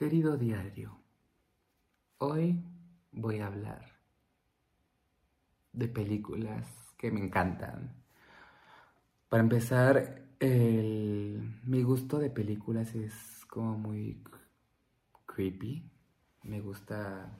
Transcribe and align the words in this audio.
Querido 0.00 0.38
diario, 0.38 0.98
hoy 2.16 2.58
voy 3.12 3.38
a 3.40 3.48
hablar 3.48 4.00
de 5.74 5.88
películas 5.88 6.66
que 6.96 7.10
me 7.10 7.20
encantan. 7.20 8.02
Para 9.28 9.42
empezar, 9.42 10.22
mi 10.40 11.82
gusto 11.82 12.18
de 12.18 12.30
películas 12.30 12.94
es 12.94 13.44
como 13.44 13.76
muy 13.76 14.24
creepy. 15.26 15.92
Me 16.44 16.62
gusta. 16.62 17.38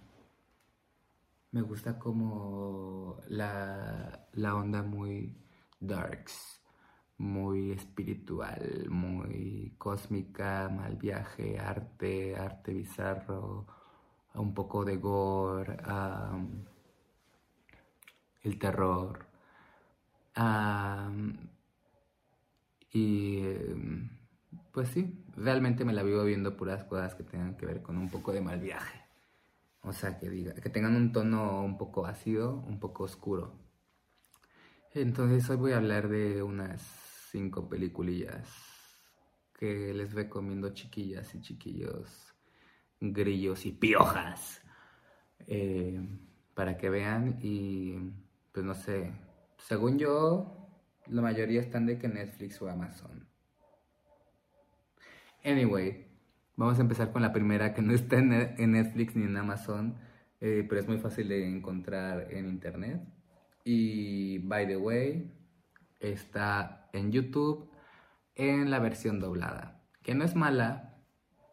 Me 1.52 1.62
gusta 1.62 1.98
como 1.98 3.22
la, 3.28 4.28
la 4.34 4.54
onda 4.54 4.82
muy 4.82 5.34
darks 5.80 6.59
muy 7.20 7.72
espiritual, 7.72 8.86
muy 8.88 9.74
cósmica, 9.76 10.70
mal 10.70 10.96
viaje, 10.96 11.58
arte, 11.58 12.34
arte 12.34 12.72
bizarro, 12.72 13.66
un 14.34 14.54
poco 14.54 14.84
de 14.84 14.96
gore, 14.96 15.76
el 18.42 18.58
terror. 18.58 19.26
y 22.92 23.42
pues 24.72 24.88
sí, 24.88 25.24
realmente 25.36 25.84
me 25.84 25.92
la 25.92 26.02
vivo 26.02 26.24
viendo 26.24 26.56
puras 26.56 26.84
cosas 26.84 27.14
que 27.14 27.24
tengan 27.24 27.56
que 27.56 27.66
ver 27.66 27.82
con 27.82 27.98
un 27.98 28.10
poco 28.10 28.32
de 28.32 28.40
mal 28.40 28.60
viaje. 28.60 29.00
O 29.82 29.92
sea, 29.92 30.18
que 30.18 30.30
diga, 30.30 30.54
que 30.54 30.70
tengan 30.70 30.96
un 30.96 31.12
tono 31.12 31.62
un 31.62 31.76
poco 31.78 32.06
ácido, 32.06 32.54
un 32.66 32.80
poco 32.80 33.04
oscuro. 33.04 33.52
Entonces 34.94 35.48
hoy 35.50 35.56
voy 35.56 35.72
a 35.72 35.76
hablar 35.76 36.08
de 36.08 36.42
unas 36.42 36.99
cinco 37.30 37.68
peliculillas 37.68 38.48
que 39.58 39.92
les 39.92 40.14
recomiendo 40.14 40.70
chiquillas 40.70 41.34
y 41.34 41.40
chiquillos, 41.42 42.34
grillos 42.98 43.66
y 43.66 43.72
piojas, 43.72 44.62
eh, 45.46 46.00
para 46.54 46.78
que 46.78 46.88
vean 46.88 47.38
y 47.42 47.94
pues 48.52 48.64
no 48.64 48.74
sé, 48.74 49.12
según 49.58 49.98
yo, 49.98 50.56
la 51.06 51.22
mayoría 51.22 51.60
están 51.60 51.86
de 51.86 51.98
que 51.98 52.08
Netflix 52.08 52.60
o 52.62 52.68
Amazon. 52.68 53.26
Anyway, 55.44 56.06
vamos 56.56 56.78
a 56.78 56.82
empezar 56.82 57.12
con 57.12 57.22
la 57.22 57.32
primera 57.32 57.74
que 57.74 57.82
no 57.82 57.92
está 57.92 58.18
en 58.18 58.72
Netflix 58.72 59.14
ni 59.14 59.24
en 59.24 59.36
Amazon, 59.36 59.96
eh, 60.40 60.64
pero 60.68 60.80
es 60.80 60.88
muy 60.88 60.98
fácil 60.98 61.28
de 61.28 61.46
encontrar 61.46 62.28
en 62.30 62.48
internet. 62.48 63.02
Y 63.64 64.38
by 64.38 64.66
the 64.66 64.76
way, 64.76 65.30
está 66.00 66.88
en 66.92 67.12
YouTube 67.12 67.70
en 68.34 68.70
la 68.70 68.78
versión 68.78 69.20
doblada, 69.20 69.82
que 70.02 70.14
no 70.14 70.24
es 70.24 70.34
mala, 70.34 70.98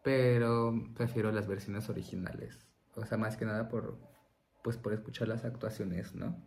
pero 0.04 0.74
prefiero 0.96 1.32
las 1.32 1.48
versiones 1.48 1.90
originales. 1.90 2.66
O 2.96 3.06
sea, 3.06 3.18
más 3.18 3.38
que 3.38 3.46
nada 3.46 3.68
por, 3.68 4.00
pues 4.64 4.78
por 4.78 4.94
escuchar 4.94 5.28
las 5.28 5.46
actuaciones, 5.46 6.16
¿no? 6.16 6.42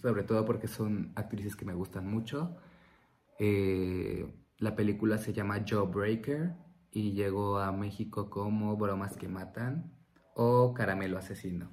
Sobre 0.00 0.22
todo 0.22 0.44
porque 0.44 0.68
son 0.68 1.12
actrices 1.16 1.56
que 1.56 1.64
me 1.64 1.74
gustan 1.74 2.06
mucho. 2.06 2.56
Eh, 3.38 4.32
la 4.58 4.76
película 4.76 5.18
se 5.18 5.32
llama 5.32 5.64
Jawbreaker 5.66 6.54
y 6.90 7.12
llegó 7.12 7.58
a 7.58 7.72
México 7.72 8.30
como 8.30 8.76
Bromas 8.76 9.16
que 9.16 9.28
Matan 9.28 9.92
o 10.34 10.72
Caramelo 10.74 11.18
Asesino. 11.18 11.70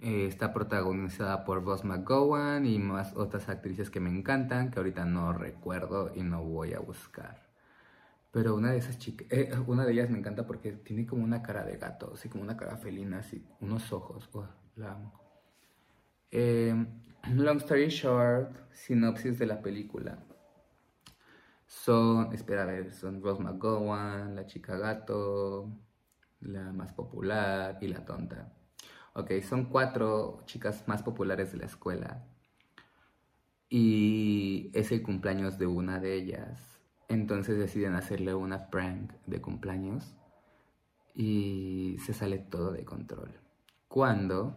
Eh, 0.00 0.26
está 0.26 0.52
protagonizada 0.52 1.44
por 1.44 1.64
Ross 1.64 1.84
McGowan 1.84 2.66
y 2.66 2.78
más 2.78 3.16
otras 3.16 3.48
actrices 3.48 3.90
que 3.90 3.98
me 3.98 4.10
encantan, 4.10 4.70
que 4.70 4.78
ahorita 4.78 5.04
no 5.04 5.32
recuerdo 5.32 6.12
y 6.14 6.22
no 6.22 6.44
voy 6.44 6.74
a 6.74 6.78
buscar. 6.78 7.48
Pero 8.30 8.54
una 8.54 8.70
de 8.72 8.78
esas 8.78 8.98
chicas, 8.98 9.26
eh, 9.30 9.50
una 9.66 9.84
de 9.84 9.92
ellas 9.92 10.10
me 10.10 10.18
encanta 10.18 10.46
porque 10.46 10.72
tiene 10.72 11.04
como 11.04 11.24
una 11.24 11.42
cara 11.42 11.64
de 11.64 11.78
gato, 11.78 12.12
así 12.14 12.28
como 12.28 12.44
una 12.44 12.56
cara 12.56 12.76
felina, 12.76 13.18
así, 13.18 13.44
unos 13.60 13.92
ojos. 13.92 14.28
Oh, 14.34 14.46
la 14.76 14.92
amo. 14.92 15.12
Eh, 16.30 16.74
long 17.32 17.56
story 17.58 17.88
short, 17.88 18.54
sinopsis 18.72 19.38
de 19.38 19.46
la 19.46 19.60
película. 19.60 20.18
Son, 21.66 22.32
espera 22.32 22.68
son 22.92 23.22
Ross 23.22 23.40
McGowan, 23.40 24.36
la 24.36 24.46
chica 24.46 24.76
gato, 24.78 25.70
la 26.40 26.72
más 26.72 26.92
popular 26.92 27.78
y 27.80 27.88
la 27.88 28.04
tonta. 28.04 28.57
Ok, 29.14 29.32
son 29.42 29.66
cuatro 29.66 30.42
chicas 30.46 30.86
más 30.86 31.02
populares 31.02 31.52
de 31.52 31.58
la 31.58 31.66
escuela. 31.66 32.26
Y 33.68 34.70
es 34.74 34.92
el 34.92 35.02
cumpleaños 35.02 35.58
de 35.58 35.66
una 35.66 36.00
de 36.00 36.14
ellas. 36.14 36.80
Entonces 37.08 37.58
deciden 37.58 37.94
hacerle 37.94 38.34
una 38.34 38.70
prank 38.70 39.12
de 39.26 39.40
cumpleaños. 39.40 40.14
Y 41.14 41.96
se 42.04 42.14
sale 42.14 42.38
todo 42.38 42.72
de 42.72 42.84
control. 42.84 43.40
Cuando 43.88 44.56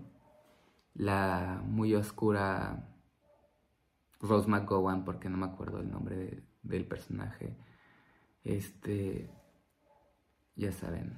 la 0.94 1.62
muy 1.66 1.96
oscura 1.96 2.88
Rose 4.20 4.48
McGowan, 4.48 5.04
porque 5.04 5.30
no 5.30 5.38
me 5.38 5.48
acuerdo 5.48 5.80
el 5.80 5.90
nombre 5.90 6.44
del 6.62 6.86
personaje, 6.86 7.58
este, 8.44 9.30
ya 10.56 10.72
saben, 10.72 11.18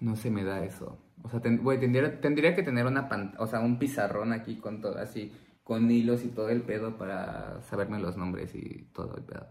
no 0.00 0.16
se 0.16 0.30
me 0.30 0.44
da 0.44 0.64
eso. 0.64 0.98
O 1.22 1.28
sea, 1.28 1.40
tendría, 1.40 2.54
que 2.54 2.62
tener 2.62 2.86
una 2.86 3.08
o 3.38 3.46
sea, 3.46 3.60
un 3.60 3.78
pizarrón 3.78 4.32
aquí 4.32 4.56
con 4.56 4.80
todo, 4.80 4.98
así, 4.98 5.32
con 5.64 5.90
hilos 5.90 6.24
y 6.24 6.28
todo 6.28 6.48
el 6.48 6.62
pedo 6.62 6.96
para 6.96 7.60
saberme 7.62 7.98
los 7.98 8.16
nombres 8.16 8.54
y 8.54 8.88
todo 8.92 9.16
el 9.16 9.24
pedo. 9.24 9.46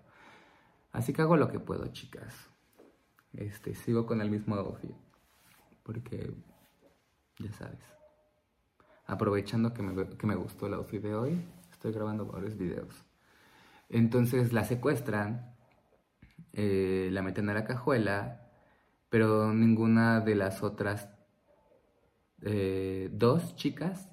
Así 0.91 1.13
que 1.13 1.21
hago 1.21 1.37
lo 1.37 1.49
que 1.49 1.59
puedo, 1.59 1.85
chicas. 1.87 2.33
Este, 3.33 3.75
sigo 3.75 4.05
con 4.05 4.21
el 4.21 4.31
mismo 4.31 4.55
outfit. 4.55 4.95
Porque, 5.83 6.33
ya 7.39 7.51
sabes. 7.53 7.79
Aprovechando 9.05 9.73
que 9.73 9.83
me, 9.83 10.35
gustó 10.35 10.67
el 10.67 10.73
outfit 10.73 11.01
de 11.01 11.15
hoy, 11.15 11.45
estoy 11.71 11.91
grabando 11.91 12.25
varios 12.25 12.57
videos. 12.57 13.05
Entonces 13.89 14.51
la 14.51 14.65
secuestran, 14.65 15.55
eh, 16.53 17.09
la 17.11 17.21
meten 17.21 17.49
a 17.49 17.53
la 17.53 17.63
cajuela 17.63 18.47
pero 19.09 19.53
ninguna 19.53 20.19
de 20.19 20.35
las 20.35 20.63
otras 20.63 21.09
eh, 22.41 23.09
dos 23.11 23.55
chicas 23.55 24.09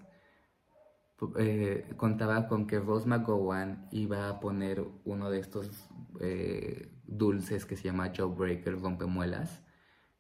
eh, 1.39 1.93
contaba 1.97 2.49
con 2.49 2.67
que 2.67 2.81
Rose 2.81 3.07
McGowan 3.07 3.89
iba 3.93 4.29
a 4.29 4.41
poner 4.41 4.85
uno 5.05 5.31
de 5.31 5.39
estos 5.41 5.89
eh, 6.21 6.91
dulces 7.07 7.67
que 7.67 7.77
se 7.77 7.84
llama 7.84 8.13
Jawbreaker 8.15 8.81
rompemuelas, 8.81 9.63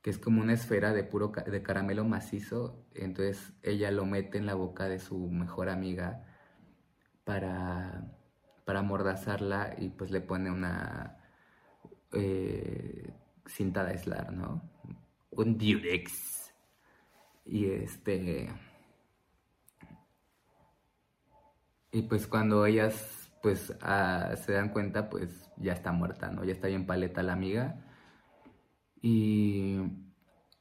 que 0.02 0.10
es 0.10 0.18
como 0.18 0.42
una 0.42 0.52
esfera 0.54 0.92
de 0.92 1.04
puro 1.04 1.32
de 1.46 1.62
caramelo 1.62 2.04
macizo, 2.04 2.86
entonces 2.94 3.52
ella 3.62 3.90
lo 3.90 4.06
mete 4.06 4.38
en 4.38 4.46
la 4.46 4.54
boca 4.54 4.88
de 4.88 4.98
su 4.98 5.18
mejor 5.28 5.68
amiga 5.68 6.24
para, 7.24 8.16
para 8.64 8.80
amordazarla 8.80 9.74
y 9.78 9.88
pues 9.90 10.10
le 10.10 10.20
pone 10.20 10.50
una 10.50 11.18
cinta 13.46 13.84
de 13.84 13.92
aislar, 13.92 14.32
¿no? 14.32 14.62
Un 15.30 15.58
Durex. 15.58 16.33
Y 17.44 17.66
este. 17.66 18.50
Y 21.92 22.02
pues 22.02 22.26
cuando 22.26 22.66
ellas 22.66 23.30
pues 23.42 23.74
ah, 23.82 24.34
se 24.36 24.52
dan 24.52 24.70
cuenta, 24.70 25.10
pues 25.10 25.50
ya 25.58 25.72
está 25.74 25.92
muerta, 25.92 26.30
¿no? 26.30 26.44
Ya 26.44 26.52
está 26.52 26.68
bien 26.68 26.86
paleta 26.86 27.22
la 27.22 27.34
amiga. 27.34 27.84
Y 29.02 29.80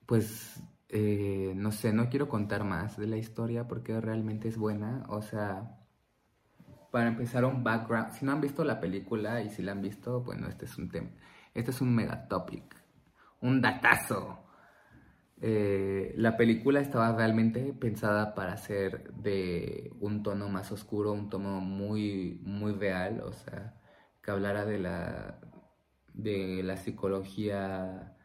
pues 0.06 0.62
eh, 0.90 1.54
no 1.56 1.72
sé, 1.72 1.94
no 1.94 2.10
quiero 2.10 2.28
contar 2.30 2.64
más 2.66 2.98
de 2.98 3.08
la 3.08 3.18
historia 3.18 3.68
porque 3.68 4.00
realmente 4.02 4.50
es 4.50 4.58
buena. 4.58 5.06
O 5.10 5.22
sea, 5.22 5.80
para 6.92 7.08
empezar 7.08 7.46
un 7.46 7.64
background, 7.64 8.12
si 8.14 8.26
no 8.26 8.34
han 8.34 8.42
visto 8.42 8.64
la 8.64 8.80
película 8.80 9.42
y 9.42 9.50
si 9.50 9.64
la 9.64 9.72
han 9.72 9.82
visto, 9.82 10.22
bueno, 10.22 10.48
este 10.48 10.66
es 10.66 10.78
un 10.78 10.90
tema 10.90 11.10
este 11.54 11.72
es 11.72 11.82
un 11.82 11.94
mega 11.94 12.28
topic, 12.28 12.76
un 13.42 13.62
datazo. 13.62 14.43
Eh, 15.46 16.14
la 16.16 16.38
película 16.38 16.80
estaba 16.80 17.14
realmente 17.18 17.74
pensada 17.74 18.34
para 18.34 18.56
ser 18.56 19.12
de 19.16 19.92
un 20.00 20.24
tono 20.24 20.48
más 20.48 20.72
oscuro, 20.72 21.12
un 21.12 21.30
tono 21.30 21.60
muy, 21.60 22.40
muy 22.44 22.72
real, 22.72 23.20
o 23.22 23.34
sea, 23.34 23.76
que 24.22 24.32
hablara 24.32 24.64
de 24.66 24.80
la, 24.80 25.42
de 26.14 26.64
la 26.64 26.78
psicología 26.78 28.16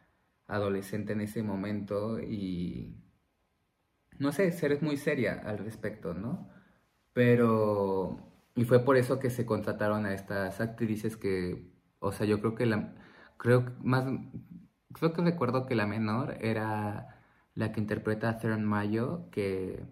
adolescente 0.47 1.11
en 1.11 1.19
ese 1.19 1.43
momento 1.43 2.21
y, 2.21 2.95
no 4.17 4.31
sé, 4.31 4.51
ser 4.53 4.81
muy 4.81 4.95
seria 4.95 5.41
al 5.45 5.57
respecto, 5.59 6.13
¿no? 6.13 6.49
Pero, 7.13 8.17
y 8.55 8.63
fue 8.65 8.85
por 8.85 8.97
eso 8.97 9.19
que 9.19 9.29
se 9.29 9.45
contrataron 9.45 10.05
a 10.05 10.13
estas 10.13 10.61
actrices 10.61 11.17
que, 11.17 11.73
o 11.99 12.13
sea, 12.13 12.25
yo 12.25 12.39
creo 12.39 12.55
que 12.55 12.65
la, 12.65 12.95
creo 13.37 13.75
más, 13.83 14.05
creo 14.93 15.13
que 15.13 15.21
recuerdo 15.21 15.65
que 15.65 15.75
la 15.75 15.87
menor 15.87 16.37
era 16.41 17.19
la 17.55 17.71
que 17.71 17.79
interpreta 17.79 18.29
a 18.29 18.39
Thurn 18.39 18.63
Mayo, 18.65 19.29
que, 19.31 19.83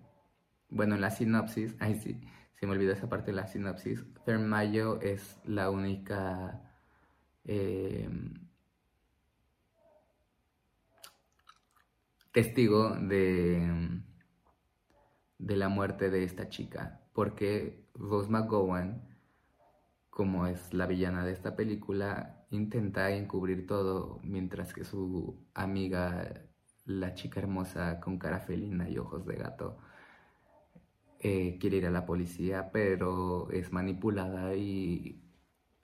bueno, 0.70 0.96
en 0.96 1.02
la 1.02 1.12
sinopsis, 1.12 1.76
ay 1.80 1.96
sí, 1.96 2.22
se 2.56 2.66
me 2.66 2.74
olvidó 2.74 2.94
esa 2.94 3.10
parte 3.10 3.32
de 3.32 3.38
la 3.38 3.48
sinopsis, 3.48 4.06
Thurn 4.26 4.48
Mayo 4.48 5.00
es 5.02 5.40
la 5.46 5.70
única, 5.70 6.62
em, 7.46 8.34
testigo 12.32 12.92
de, 12.92 14.00
de 15.40 15.56
la 15.56 15.70
muerte 15.70 16.10
de 16.10 16.24
esta 16.24 16.50
chica, 16.50 17.02
porque 17.14 17.86
Rose 17.96 18.30
McGowan, 18.30 19.18
como 20.10 20.48
es 20.48 20.74
la 20.74 20.86
villana 20.88 21.26
de 21.26 21.34
esta 21.34 21.56
película, 21.56 22.37
intenta 22.50 23.12
encubrir 23.12 23.68
todo 23.68 24.20
mientras 24.24 24.74
que 24.74 24.84
su 24.84 25.48
amiga, 25.54 26.46
la 26.86 27.14
chica 27.14 27.40
hermosa 27.40 28.00
con 28.00 28.18
cara 28.18 28.40
felina 28.40 28.90
y 28.90 28.98
ojos 28.98 29.26
de 29.26 29.36
gato, 29.36 29.78
eh, 31.20 31.58
quiere 31.60 31.78
ir 31.78 31.86
a 31.88 31.92
la 31.92 32.06
policía, 32.06 32.72
pero 32.72 33.50
es 33.52 33.72
manipulada 33.74 34.56
y, 34.56 35.22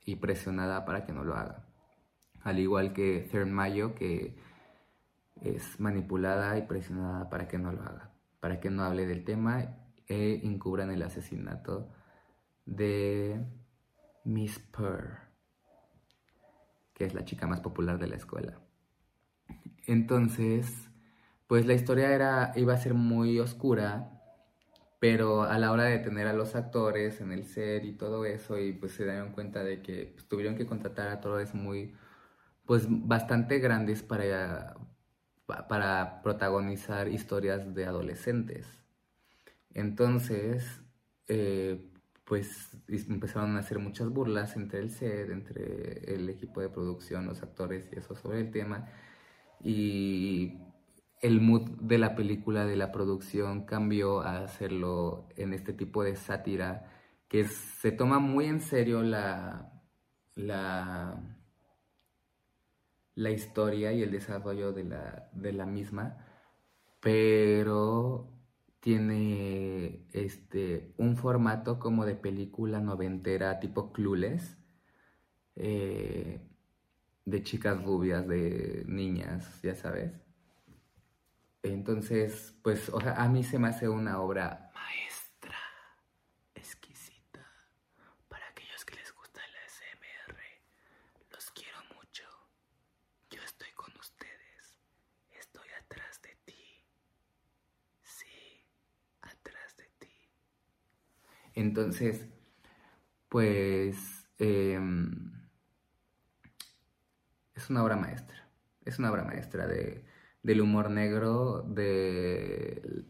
y, 0.05 0.15
presionada 0.17 0.85
para 0.85 1.05
que 1.05 1.13
no 1.13 1.23
lo 1.23 1.35
haga. 1.35 1.65
Al 2.43 2.59
igual 2.59 2.93
que 2.93 3.27
Thurn 3.31 3.51
Mayo, 3.51 3.95
que 3.95 4.35
es 5.41 5.79
manipulada 5.79 6.57
y 6.57 6.63
presionada 6.63 7.29
para 7.29 7.47
que 7.47 7.57
no 7.57 7.71
lo 7.71 7.81
haga, 7.81 8.11
para 8.39 8.59
que 8.59 8.69
no 8.69 8.83
hable 8.83 9.05
del 9.07 9.23
tema 9.23 9.77
e 10.07 10.41
encubran 10.43 10.91
el 10.91 11.01
asesinato 11.01 11.89
de 12.65 13.43
Miss 14.23 14.59
Purr, 14.59 15.22
que 16.93 17.05
es 17.05 17.13
la 17.13 17.25
chica 17.25 17.47
más 17.47 17.61
popular 17.61 17.99
de 17.99 18.07
la 18.07 18.15
escuela. 18.15 18.59
Entonces, 19.85 20.89
pues 21.47 21.65
la 21.65 21.73
historia 21.73 22.13
era, 22.13 22.53
iba 22.55 22.73
a 22.73 22.77
ser 22.77 22.93
muy 22.93 23.39
oscura, 23.39 24.21
pero 24.99 25.43
a 25.43 25.57
la 25.59 25.71
hora 25.71 25.83
de 25.83 25.99
tener 25.99 26.27
a 26.27 26.33
los 26.33 26.55
actores 26.55 27.19
en 27.19 27.31
el 27.33 27.45
set 27.45 27.83
y 27.83 27.93
todo 27.93 28.25
eso, 28.25 28.57
y 28.57 28.73
pues 28.73 28.93
se 28.93 29.03
dieron 29.03 29.33
cuenta 29.33 29.63
de 29.63 29.81
que 29.81 30.11
pues, 30.13 30.27
tuvieron 30.27 30.55
que 30.55 30.65
contratar 30.65 31.09
a 31.09 31.13
actores 31.13 31.53
muy, 31.53 31.93
pues 32.65 32.85
bastante 32.87 33.59
grandes 33.59 34.01
para, 34.03 34.77
para 35.45 36.21
protagonizar 36.23 37.09
historias 37.09 37.75
de 37.75 37.85
adolescentes. 37.85 38.65
Entonces, 39.73 40.81
eh, 41.27 41.92
pues 42.25 42.71
empezaron 42.87 43.55
a 43.57 43.59
hacer 43.59 43.79
muchas 43.79 44.09
burlas 44.09 44.55
entre 44.55 44.79
el 44.79 44.91
set, 44.91 45.29
entre 45.29 46.15
el 46.15 46.29
equipo 46.29 46.61
de 46.61 46.69
producción, 46.69 47.25
los 47.25 47.43
actores 47.43 47.89
y 47.91 47.99
eso 47.99 48.15
sobre 48.15 48.39
el 48.41 48.51
tema. 48.51 48.87
Y 49.61 50.57
el 51.21 51.41
mood 51.41 51.69
de 51.81 51.97
la 51.97 52.15
película, 52.15 52.65
de 52.65 52.75
la 52.75 52.91
producción, 52.91 53.65
cambió 53.65 54.21
a 54.21 54.43
hacerlo 54.43 55.27
en 55.35 55.53
este 55.53 55.73
tipo 55.73 56.03
de 56.03 56.15
sátira 56.15 56.89
que 57.27 57.45
se 57.45 57.91
toma 57.91 58.19
muy 58.19 58.45
en 58.45 58.61
serio 58.61 59.01
la, 59.01 59.81
la, 60.35 61.19
la 63.15 63.31
historia 63.31 63.91
y 63.93 64.03
el 64.03 64.11
desarrollo 64.11 64.71
de 64.71 64.83
la, 64.83 65.29
de 65.33 65.53
la 65.53 65.65
misma, 65.65 66.25
pero 66.99 68.29
tiene 68.83 70.05
este, 70.11 70.93
un 70.97 71.15
formato 71.15 71.79
como 71.79 72.05
de 72.05 72.15
película 72.15 72.81
noventera 72.81 73.61
tipo 73.61 73.93
Clueless, 73.93 74.57
eh, 75.55 76.41
de 77.23 77.43
chicas 77.43 77.81
rubias, 77.81 78.27
de 78.27 78.83
niñas, 78.85 79.61
ya 79.61 79.73
sabes. 79.73 80.11
Entonces, 81.61 82.53
pues, 82.61 82.89
o 82.89 82.99
sea, 82.99 83.13
a 83.13 83.29
mí 83.29 83.45
se 83.45 83.57
me 83.57 83.69
hace 83.69 83.87
una 83.87 84.19
obra 84.19 84.69
maestra, 84.73 85.57
exquisita. 86.53 87.47
Para 88.27 88.45
aquellos 88.49 88.83
que 88.83 88.95
les 88.95 89.13
gusta 89.15 89.39
el 89.45 89.55
ASMR, 89.63 90.37
los 91.31 91.51
quiero 91.51 91.77
mucho. 91.95 92.25
Yo 93.29 93.41
estoy 93.43 93.71
con 93.75 93.93
ustedes. 93.97 94.77
Estoy 95.31 95.69
atrás 95.79 96.21
de 96.21 96.35
ti. 96.43 96.83
Sí, 98.01 98.65
atrás 99.21 99.77
de 99.77 99.87
ti. 99.99 100.11
Entonces, 101.55 102.27
pues, 103.29 104.27
em, 104.39 105.31
es 107.55 107.69
una 107.69 107.83
obra 107.83 107.95
maestra. 107.95 108.47
Es 108.85 108.99
una 108.99 109.11
obra 109.11 109.23
maestra 109.23 109.67
de 109.67 110.03
del 110.43 110.61
humor 110.61 110.89
negro, 110.91 111.63
de, 111.63 113.05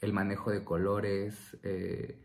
el 0.00 0.12
manejo 0.12 0.50
de 0.50 0.64
colores. 0.64 1.56
Eh, 1.62 2.18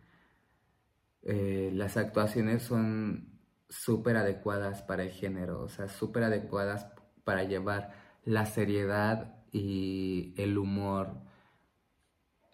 eh, 1.23 1.71
las 1.73 1.97
actuaciones 1.97 2.63
son 2.63 3.39
súper 3.69 4.17
adecuadas 4.17 4.81
para 4.81 5.03
el 5.03 5.11
género, 5.11 5.61
o 5.61 5.69
sea, 5.69 5.89
súper 5.89 6.23
adecuadas 6.23 6.87
para 7.23 7.43
llevar 7.43 7.93
la 8.25 8.45
seriedad 8.45 9.35
y 9.51 10.33
el 10.37 10.57
humor 10.57 11.21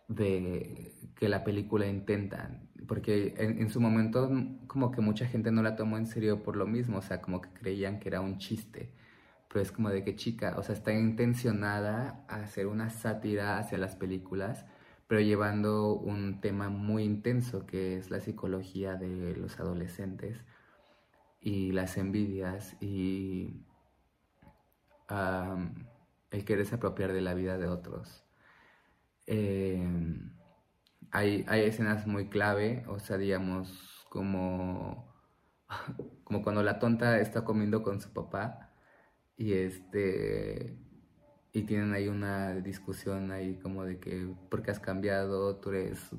de 0.07 0.94
que 1.15 1.29
la 1.29 1.43
película 1.43 1.87
intenta, 1.87 2.61
porque 2.87 3.33
en, 3.37 3.59
en, 3.59 3.69
su 3.69 3.79
momento 3.81 4.29
como 4.67 4.91
que 4.91 5.01
mucha 5.01 5.25
gente 5.27 5.51
no 5.51 5.63
la 5.63 5.75
tomó 5.75 5.97
en 5.97 6.05
serio 6.07 6.43
por 6.43 6.55
lo 6.55 6.67
mismo, 6.67 6.97
o 6.97 7.01
sea, 7.01 7.21
como 7.21 7.41
que 7.41 7.49
creían 7.49 7.99
que 7.99 8.09
era 8.09 8.21
un 8.21 8.37
chiste 8.37 8.93
pero 9.55 9.63
es 9.63 9.71
como 9.71 9.89
de 9.89 10.03
que 10.03 10.17
chica, 10.17 10.55
o 10.57 10.63
sea, 10.63 10.75
está 10.75 10.91
intencionada 10.91 12.25
a 12.27 12.41
hacer 12.41 12.67
una 12.67 12.89
sátira 12.89 13.57
hacia 13.57 13.77
las 13.77 13.95
películas, 13.95 14.65
pero 15.07 15.21
llevando 15.21 15.93
un 15.93 16.41
tema 16.41 16.67
muy 16.67 17.03
intenso 17.03 17.65
que 17.65 17.95
es 17.95 18.11
la 18.11 18.19
psicología 18.19 18.95
de 18.95 19.33
los 19.37 19.57
adolescentes 19.57 20.43
y 21.39 21.71
las 21.71 21.95
envidias 21.95 22.75
y 22.81 23.61
el 26.31 26.43
querer 26.43 26.67
apropiar 26.73 27.13
de 27.13 27.21
la 27.21 27.33
vida 27.33 27.57
de 27.57 27.67
otros. 27.67 28.25
Em, 29.25 30.33
hay, 31.15 31.45
escenas 31.61 32.07
muy 32.07 32.29
clave, 32.29 32.83
o 32.87 32.99
sea, 32.99 33.17
digamos, 33.17 34.05
como, 34.09 35.13
como 36.23 36.41
cuando 36.43 36.63
la 36.63 36.79
tonta 36.79 37.19
está 37.19 37.43
comiendo 37.45 37.83
con 37.83 38.01
su 38.01 38.13
papá 38.13 38.73
y 39.37 39.53
este 39.53 40.77
y 41.53 41.63
tienen 41.63 41.93
ahí 41.93 42.07
una 42.09 42.55
discusión 42.55 43.31
ahí 43.31 43.57
como 43.59 43.85
de 43.85 43.99
que 43.99 44.35
porque 44.49 44.71
has 44.71 44.79
cambiado, 44.79 45.57
tú 45.57 45.69
eres, 45.71 46.09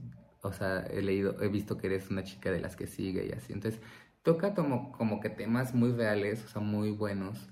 o 0.43 0.53
sea, 0.53 0.81
he 0.91 1.03
leído, 1.03 1.43
he 1.43 1.49
visto 1.49 1.77
que 1.79 1.89
eres 1.89 2.11
una 2.11 2.25
chica 2.25 2.51
de 2.51 2.61
las 2.61 2.77
que 2.77 2.87
sigue 2.87 3.27
y 3.27 3.33
así. 3.33 3.53
Entonces, 3.53 3.81
toca 4.23 4.55
como, 4.55 4.93
como 4.93 5.21
que 5.21 5.31
temas 5.31 5.75
muy 5.75 5.93
reales, 5.93 6.45
o 6.45 6.49
sea, 6.49 6.63
muy 6.63 6.91
buenos, 6.91 7.51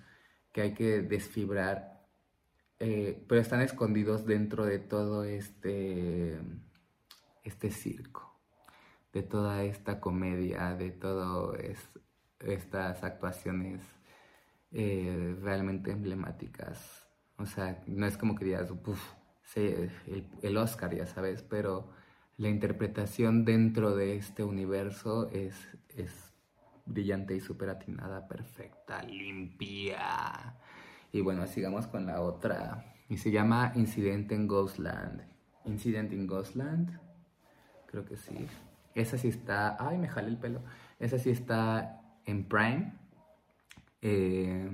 que 0.53 0.63
hay 0.63 0.75
que 0.75 1.03
desfibrar, 1.03 2.07
eh, 2.81 3.25
pero 3.29 3.41
están 3.41 3.61
escondidos 3.63 4.27
dentro 4.27 4.65
de 4.67 4.79
todo 4.79 5.25
este, 5.25 6.41
este 7.45 7.71
circo, 7.71 8.39
de 9.13 9.23
toda 9.23 9.63
esta 9.63 10.01
comedia, 10.01 10.75
de 10.75 10.91
todas 10.91 11.57
estas 12.41 13.05
actuaciones 13.05 13.83
eh, 14.73 15.37
realmente 15.41 15.93
emblemáticas. 15.93 17.07
O 17.39 17.47
sea, 17.47 17.83
no 17.87 18.07
es 18.07 18.17
como 18.17 18.35
que 18.35 18.45
digas, 18.45 18.73
el, 19.57 20.57
Oscar, 20.57 20.95
ya 20.95 21.07
sabes, 21.07 21.43
pero 21.43 21.91
la 22.37 22.49
interpretación 22.49 23.45
dentro 23.45 23.95
de 23.95 24.17
este 24.17 24.43
universo 24.43 25.29
es, 25.31 25.55
es 25.97 26.35
brillante 26.87 27.37
y 27.37 27.41
súper 27.41 27.71
atinada, 27.71 28.27
perfecta, 28.27 29.03
limpia. 29.03 30.57
Y 31.13 31.21
bueno, 31.21 31.47
sigamos 31.47 31.87
con 31.87 32.07
la 32.07 32.21
otra. 32.21 32.95
Y 33.09 33.19
se 33.19 33.31
llama 33.31 33.73
Incidente 33.77 34.35
en 34.35 34.49
Ghostland. 34.49 35.23
Incident 35.65 36.13
in 36.13 36.27
Ghostland. 36.27 37.04
Creo 37.95 38.07
que 38.07 38.17
sí. 38.17 38.35
Esa 38.97 39.19
sí 39.19 39.29
está. 39.29 39.77
Ay, 39.79 39.99
me 39.99 40.09
jale 40.09 40.27
el 40.27 40.37
pelo. 40.37 40.63
Esa 40.99 41.17
sí 41.17 41.31
está 41.31 42.03
en 42.25 42.49
Prime. 42.49 42.93
Eh, 44.03 44.69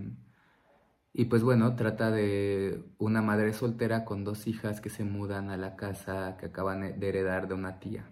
y 1.12 1.26
pues 1.26 1.42
bueno, 1.42 1.76
trata 1.76 2.10
de 2.10 2.82
una 2.96 3.20
madre 3.20 3.52
soltera 3.52 4.06
con 4.06 4.24
dos 4.24 4.46
hijas 4.46 4.80
que 4.80 4.88
se 4.88 5.04
mudan 5.04 5.50
a 5.50 5.58
la 5.58 5.76
casa 5.76 6.38
que 6.38 6.46
acaban 6.46 6.98
de 6.98 7.08
heredar 7.10 7.46
de 7.46 7.52
una 7.52 7.78
tía. 7.78 8.06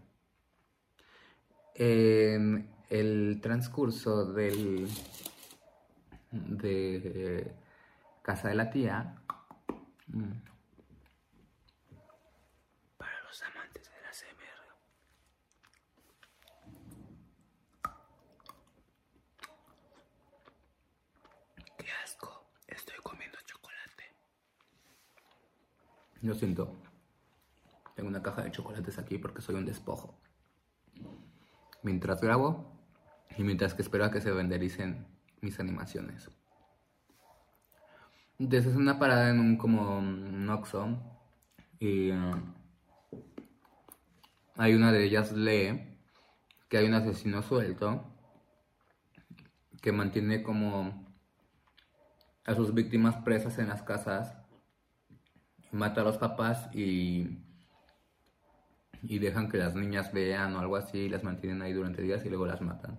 En 1.75 2.69
el 2.91 3.41
transcurso 3.41 4.31
del, 4.31 4.91
de 6.33 7.51
casa 8.21 8.49
de 8.49 8.55
la 8.55 8.69
tía, 8.69 9.15
Lo 26.23 26.35
siento. 26.35 26.77
Tengo 27.95 28.09
una 28.09 28.23
caja 28.23 28.43
de 28.43 28.51
chocolates 28.51 28.99
aquí 28.99 29.19
porque 29.19 29.43
soy 29.43 29.55
un 29.55 29.65
despojo. 29.65 30.19
Mientras 31.83 32.21
grabo 32.21 32.73
y 33.37 33.43
mientras 33.45 33.75
que 33.75 33.83
espero 33.83 34.05
a 34.05 34.11
que 34.11 34.21
se 34.21 34.31
vendericen 34.31 35.07
mis 35.41 35.61
animaciones. 35.61 36.31
Entonces 38.39 38.73
es 38.73 38.77
una 38.77 38.99
parada 38.99 39.31
en 39.31 39.41
un 39.41 39.57
como 39.57 39.99
un 39.99 40.49
y 41.81 42.11
uh, 42.13 42.55
hay 44.57 44.75
una 44.75 44.93
de 44.93 45.05
ellas 45.05 45.33
lee 45.33 45.97
que 46.69 46.79
hay 46.79 46.87
un 46.87 46.95
asesino 46.95 47.43
suelto 47.43 48.05
que 49.81 49.93
mantiene 49.93 50.43
como 50.43 51.07
a 52.45 52.55
sus 52.55 52.75
víctimas 52.75 53.17
presas 53.17 53.59
en 53.59 53.69
las 53.69 53.83
casas, 53.83 54.38
mata 55.73 56.01
a 56.01 56.05
los 56.05 56.19
papás 56.19 56.69
y, 56.75 57.39
y 59.03 59.19
dejan 59.19 59.49
que 59.49 59.59
las 59.59 59.75
niñas 59.75 60.13
vean 60.13 60.55
o 60.57 60.61
algo 60.61 60.77
así, 60.77 61.09
las 61.09 61.25
mantienen 61.25 61.63
ahí 61.63 61.73
durante 61.73 62.03
días 62.03 62.25
y 62.25 62.29
luego 62.29 62.47
las 62.47 62.61
matan. 62.61 62.99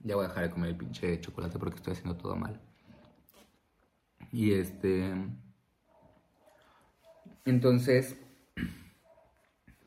Ya 0.00 0.14
voy 0.14 0.24
a 0.24 0.28
dejar 0.28 0.44
de 0.44 0.50
comer 0.50 0.70
el 0.70 0.76
pinche 0.76 1.20
chocolate 1.20 1.58
porque 1.58 1.76
estoy 1.76 1.92
haciendo 1.94 2.16
todo 2.16 2.36
mal. 2.36 2.60
Y 4.32 4.52
este... 4.52 5.12
Entonces, 7.44 8.16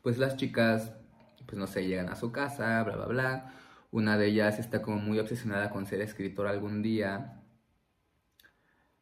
pues 0.02 0.18
las 0.18 0.36
chicas, 0.36 0.94
pues 1.46 1.58
no 1.58 1.66
sé, 1.66 1.86
llegan 1.86 2.08
a 2.08 2.16
su 2.16 2.32
casa, 2.32 2.82
bla, 2.84 2.96
bla, 2.96 3.06
bla. 3.06 3.54
Una 3.90 4.16
de 4.16 4.28
ellas 4.28 4.58
está 4.58 4.82
como 4.82 4.98
muy 4.98 5.18
obsesionada 5.18 5.70
con 5.70 5.84
ser 5.84 6.00
escritora 6.00 6.50
algún 6.50 6.80
día. 6.80 7.39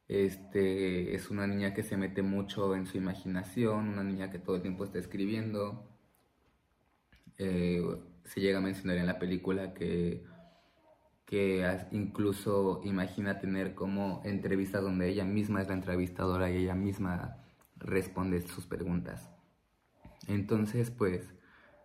Este, 0.09 1.15
es 1.15 1.31
una 1.31 1.47
niña 1.47 1.75
que 1.75 1.83
se 1.83 1.99
mete 1.99 2.23
mucho 2.23 2.75
en 2.75 2.87
su 2.87 2.97
imaginación, 2.97 3.89
una 3.89 4.03
niña 4.03 4.31
que 4.31 4.39
todo 4.39 4.57
el 4.57 4.63
tiempo 4.63 4.85
está 4.85 4.99
escribiendo. 4.99 5.87
Eh, 7.37 7.83
se 8.25 8.41
llega 8.41 8.59
a 8.59 8.63
mencionar 8.63 8.97
en 8.97 9.07
la 9.07 9.19
película 9.19 9.75
que, 9.75 10.25
que 11.27 11.65
incluso 11.93 12.81
imagina 12.85 13.39
tener 13.39 13.75
como 13.75 14.23
entrevistas 14.25 14.83
donde 14.83 15.09
ella 15.09 15.25
misma 15.25 15.61
es 15.63 15.69
la 15.69 15.75
entrevistadora 15.75 16.51
y 16.51 16.57
ella 16.57 16.75
misma 16.75 17.37
responde 17.77 18.41
sus 18.41 18.67
preguntas. 18.67 19.31
Entonces, 20.27 20.91
pues, 20.91 21.35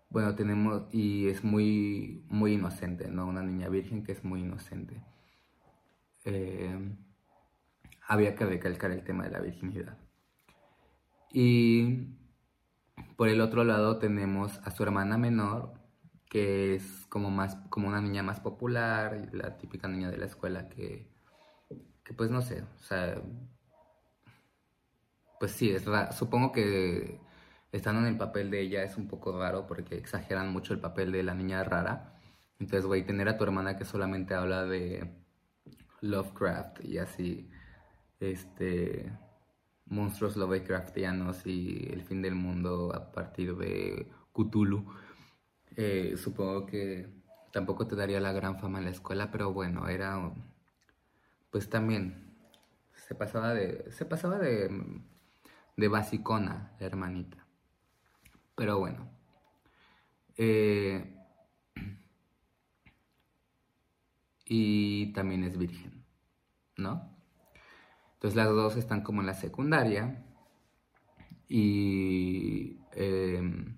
bueno, 0.10 0.36
tenemos, 0.36 0.84
y 0.94 1.28
es 1.28 1.44
muy, 1.44 2.24
muy 2.30 2.54
inocente, 2.54 3.10
¿no? 3.10 3.28
Una 3.28 3.44
niña 3.44 3.70
virgen 3.70 4.04
que 4.04 4.14
es 4.14 4.24
muy 4.24 4.42
inocente. 4.42 5.02
Eh, 6.26 6.78
había 8.08 8.36
que 8.36 8.46
recalcar 8.46 8.92
el 8.92 9.04
tema 9.04 9.24
de 9.26 9.32
la 9.32 9.40
virginidad. 9.40 9.98
Y 11.32 12.08
por 13.18 13.30
el 13.30 13.42
otro 13.42 13.64
lado 13.64 13.98
tenemos 13.98 14.60
a 14.64 14.72
su 14.72 14.84
hermana 14.84 15.18
menor, 15.18 15.74
que 16.30 16.76
es 16.76 17.06
como 17.10 17.30
más 17.32 17.56
como 17.70 17.88
una 17.88 18.02
niña 18.02 18.24
más 18.24 18.40
popular, 18.40 19.30
la 19.34 19.58
típica 19.58 19.88
niña 19.88 20.10
de 20.10 20.18
la 20.18 20.26
escuela 20.26 20.70
que, 20.70 21.08
que 22.04 22.14
pues 22.14 22.30
no 22.32 22.42
sé, 22.42 22.62
o 22.62 22.84
sea, 22.84 23.22
pues 25.40 25.52
sí, 25.52 25.72
es 25.72 25.84
supongo 26.16 26.52
que 26.52 27.20
estando 27.72 28.02
en 28.02 28.08
el 28.08 28.18
papel 28.18 28.50
de 28.52 28.62
ella 28.62 28.84
es 28.84 28.98
un 28.98 29.08
poco 29.08 29.38
raro 29.38 29.68
porque 29.68 29.96
exageran 29.96 30.52
mucho 30.52 30.74
el 30.74 30.80
papel 30.80 31.12
de 31.12 31.24
la 31.24 31.34
niña 31.34 31.64
rara. 31.64 32.16
Entonces, 32.60 32.86
güey, 32.86 33.06
tener 33.06 33.28
a 33.28 33.38
tu 33.38 33.44
hermana 33.44 33.78
que 33.78 33.86
solamente 33.86 34.36
habla 34.36 34.64
de 34.66 35.12
Lovecraft 36.02 36.86
y 36.86 36.98
así, 37.00 37.50
este, 38.32 39.12
monstruos 39.86 40.36
Lovecraftianos 40.38 41.46
y 41.46 41.90
el 41.92 42.04
fin 42.04 42.22
del 42.22 42.36
mundo 42.36 42.94
a 42.96 43.12
partir 43.12 43.56
de 43.56 44.08
Cthulhu, 44.34 44.86
eh, 45.76 46.16
supongo 46.18 46.66
que 46.66 47.10
tampoco 47.52 47.88
te 47.88 47.96
daría 47.96 48.20
la 48.20 48.34
gran 48.34 48.60
fama 48.60 48.80
en 48.80 48.86
la 48.86 48.92
escuela, 48.92 49.32
pero 49.32 49.54
bueno, 49.54 49.88
era, 49.88 50.34
pues 51.52 51.70
también, 51.70 52.36
se 52.96 53.16
pasaba 53.16 53.54
de, 53.54 53.92
se 53.92 54.06
pasaba 54.06 54.40
de, 54.40 54.70
de 55.78 55.88
basicona, 55.88 56.76
la 56.80 56.86
hermanita. 56.86 57.46
Pero 58.56 58.80
bueno. 58.80 59.10
Eh, 60.38 61.16
y 64.46 65.14
también 65.14 65.44
es 65.44 65.58
virgen, 65.58 66.06
¿no? 66.78 67.13
Entonces 68.24 68.38
las 68.38 68.48
dos 68.56 68.78
están 68.78 69.02
como 69.02 69.20
en 69.20 69.28
la 69.28 69.34
secundaria 69.34 70.24
y 71.50 72.80
em, 72.94 73.76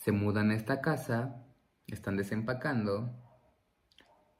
se 0.00 0.10
mudan 0.10 0.50
a 0.50 0.56
esta 0.56 0.80
casa, 0.80 1.46
están 1.86 2.16
desempacando. 2.16 3.08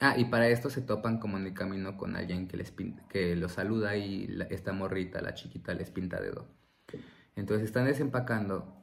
Ah, 0.00 0.16
y 0.18 0.24
para 0.24 0.48
esto 0.48 0.70
se 0.70 0.82
topan 0.82 1.20
como 1.20 1.38
en 1.38 1.46
el 1.46 1.54
camino 1.54 1.96
con 1.96 2.16
alguien 2.16 2.48
que, 2.48 2.56
les 2.56 2.74
que 3.08 3.36
los 3.36 3.52
saluda 3.52 3.94
y 3.96 4.36
esta 4.50 4.72
morrita, 4.72 5.22
la 5.22 5.34
chiquita, 5.34 5.72
les 5.74 5.92
pinta 5.92 6.20
dedo. 6.20 6.48
Entonces 7.36 7.66
están 7.66 7.84
desempacando 7.84 8.74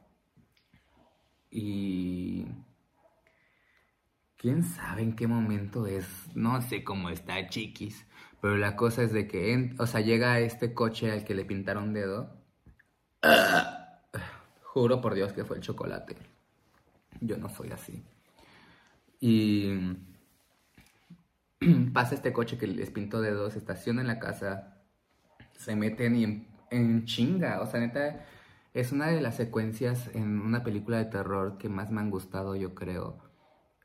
y 1.50 2.46
quién 4.38 4.62
sabe 4.62 5.02
en 5.02 5.14
qué 5.14 5.26
momento 5.26 5.86
es, 5.86 6.06
no 6.34 6.62
sé 6.62 6.82
cómo 6.82 7.10
está 7.10 7.46
Chiquis, 7.50 8.06
pero 8.40 8.56
la 8.56 8.76
cosa 8.76 9.02
es 9.02 9.12
de 9.12 9.26
que, 9.26 9.74
o 9.78 9.86
sea, 9.86 10.00
llega 10.00 10.40
este 10.40 10.74
coche 10.74 11.10
al 11.10 11.24
que 11.24 11.34
le 11.34 11.44
pintaron 11.44 11.92
dedo. 11.92 12.30
Juro 14.62 15.00
por 15.00 15.14
Dios 15.14 15.32
que 15.32 15.44
fue 15.44 15.56
el 15.56 15.62
chocolate. 15.62 16.16
Yo 17.20 17.36
no 17.36 17.48
soy 17.48 17.70
así. 17.70 18.02
Y 19.20 19.96
pasa 21.92 22.14
este 22.14 22.32
coche 22.32 22.56
que 22.58 22.66
les 22.66 22.90
pintó 22.90 23.20
dedos, 23.20 23.56
estaciona 23.56 24.00
en 24.00 24.06
la 24.06 24.18
casa, 24.18 24.78
se 25.58 25.76
meten 25.76 26.16
y 26.16 26.24
en, 26.24 26.46
en 26.70 27.04
chinga, 27.04 27.60
o 27.60 27.66
sea, 27.66 27.80
neta 27.80 28.24
es 28.72 28.92
una 28.92 29.08
de 29.08 29.20
las 29.20 29.36
secuencias 29.36 30.10
en 30.14 30.40
una 30.40 30.62
película 30.62 30.98
de 30.98 31.06
terror 31.06 31.58
que 31.58 31.68
más 31.68 31.90
me 31.90 32.00
han 32.00 32.10
gustado, 32.10 32.54
yo 32.56 32.74
creo. 32.74 33.18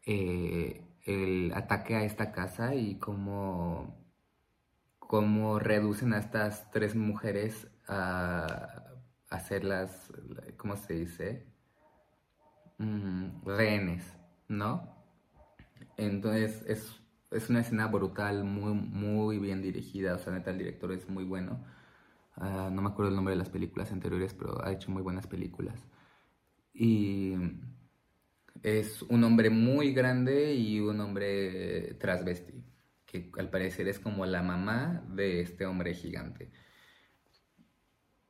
Eh, 0.06 0.84
el 1.06 1.54
ataque 1.54 1.96
a 1.96 2.04
esta 2.04 2.32
casa 2.32 2.76
y 2.76 2.96
cómo, 3.00 3.96
cómo 5.08 5.60
reducen 5.60 6.14
a 6.14 6.20
estas 6.20 6.70
tres 6.72 6.96
mujeres 6.96 7.68
a, 7.88 8.82
hacerlas, 9.30 10.12
¿cómo 10.58 10.76
se 10.76 10.94
dice? 10.94 11.46
Mm, 12.78 13.46
rehenes, 13.46 14.04
¿no? 14.48 14.96
Entonces 15.98 16.64
es, 16.68 17.02
es, 17.32 17.50
una 17.50 17.62
escena 17.62 17.88
brutal, 17.88 18.44
muy, 18.44 18.74
muy 18.74 19.40
bien 19.40 19.62
dirigida, 19.62 20.16
o 20.16 20.20
sea, 20.20 20.34
neta, 20.34 20.52
el 20.52 20.58
director 20.58 20.92
es 20.92 21.10
muy 21.10 21.24
bueno. 21.24 21.64
Ah, 22.36 22.70
no 22.72 22.82
me 22.82 22.90
acuerdo 22.90 23.10
el 23.10 23.16
nombre 23.16 23.34
de 23.34 23.40
las 23.40 23.50
películas 23.50 23.92
anteriores, 23.92 24.34
pero 24.34 24.64
ha 24.66 24.72
hecho 24.72 24.92
muy 24.92 25.02
buenas 25.02 25.28
películas. 25.28 25.88
Y 26.74 27.34
es 28.64 29.02
un 29.04 29.24
hombre 29.24 29.50
muy 29.50 29.94
grande 29.94 30.54
y 30.56 30.80
un 30.80 31.00
hombre 31.00 31.94
transvesti, 31.96 32.64
que 33.24 33.40
al 33.40 33.50
parecer 33.50 33.88
es 33.88 34.00
como 34.00 34.26
la 34.26 34.42
mamá 34.42 35.04
de 35.10 35.42
este 35.42 35.66
hombre 35.66 35.94
gigante. 35.94 36.52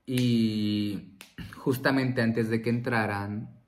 Y 0.05 1.17
justamente 1.57 2.21
antes 2.21 2.49
de 2.49 2.61
que 2.61 2.69
entraran, 2.69 3.59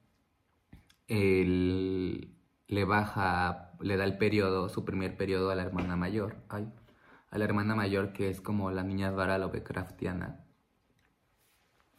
él 1.07 2.35
le 2.67 2.85
baja, 2.85 3.73
le 3.79 3.97
da 3.97 4.03
el 4.03 4.17
periodo, 4.17 4.69
su 4.69 4.85
primer 4.85 5.17
periodo 5.17 5.49
a 5.49 5.55
la 5.55 5.63
hermana 5.63 5.95
mayor. 5.95 6.37
Ay, 6.49 6.71
a 7.29 7.37
la 7.37 7.45
hermana 7.45 7.75
mayor 7.75 8.13
que 8.13 8.29
es 8.29 8.41
como 8.41 8.71
la 8.71 8.83
niña 8.83 9.11
vara 9.11 9.37
Lovecraftiana. 9.37 10.43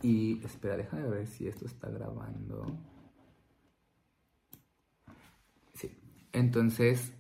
Y 0.00 0.44
espera, 0.44 0.76
déjame 0.76 1.08
ver 1.08 1.26
si 1.26 1.48
esto 1.48 1.66
está 1.66 1.88
grabando. 1.90 2.78
Sí. 5.74 5.90
Entonces, 6.32 7.12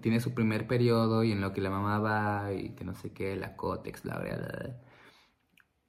tiene 0.00 0.20
su 0.20 0.34
primer 0.34 0.66
periodo 0.66 1.24
y 1.24 1.32
en 1.32 1.40
lo 1.40 1.52
que 1.52 1.60
la 1.60 1.70
mamá 1.70 1.98
va 1.98 2.52
y 2.52 2.70
que 2.70 2.84
no 2.84 2.94
sé 2.94 3.12
qué, 3.12 3.36
la 3.36 3.56
cótex, 3.56 4.02
bla, 4.02 4.18
bla, 4.18 4.36
bla. 4.36 4.76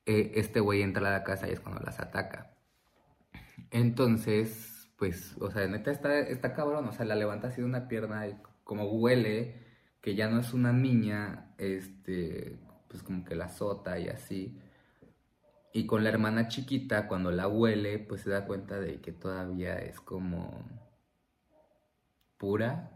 Eh, 0.06 0.34
este 0.36 0.60
güey 0.60 0.82
entra 0.82 1.08
a 1.08 1.12
la 1.12 1.24
casa 1.24 1.48
y 1.48 1.52
es 1.52 1.60
cuando 1.60 1.82
las 1.82 2.00
ataca. 2.00 2.56
Entonces, 3.72 4.90
pues, 4.98 5.36
o 5.40 5.52
sea, 5.52 5.68
neta 5.68 5.92
está, 5.92 6.20
está 6.20 6.54
cabrón, 6.54 6.88
o 6.88 6.92
sea, 6.94 7.06
la 7.06 7.16
levanta 7.16 7.48
así 7.50 7.62
de 7.62 7.68
una 7.68 7.88
pierna 7.88 8.28
y 8.28 8.38
como 8.64 8.86
huele 8.86 9.62
que 10.02 10.16
ya 10.16 10.30
no 10.30 10.40
es 10.40 10.54
una 10.54 10.74
niña, 10.74 11.54
este, 11.58 12.60
pues 12.90 13.04
como 13.04 13.24
que 13.26 13.36
la 13.36 13.46
azota 13.46 14.00
y 14.00 14.10
así. 14.10 14.60
Y 15.74 15.88
con 15.88 16.04
la 16.04 16.10
hermana 16.10 16.48
chiquita, 16.50 17.08
cuando 17.08 17.32
la 17.32 17.48
huele, 17.48 18.00
pues 18.00 18.22
se 18.22 18.30
da 18.30 18.46
cuenta 18.46 18.80
de 18.80 19.02
que 19.02 19.12
todavía 19.12 19.78
es 19.80 20.00
como 20.00 20.64
pura. 22.38 22.92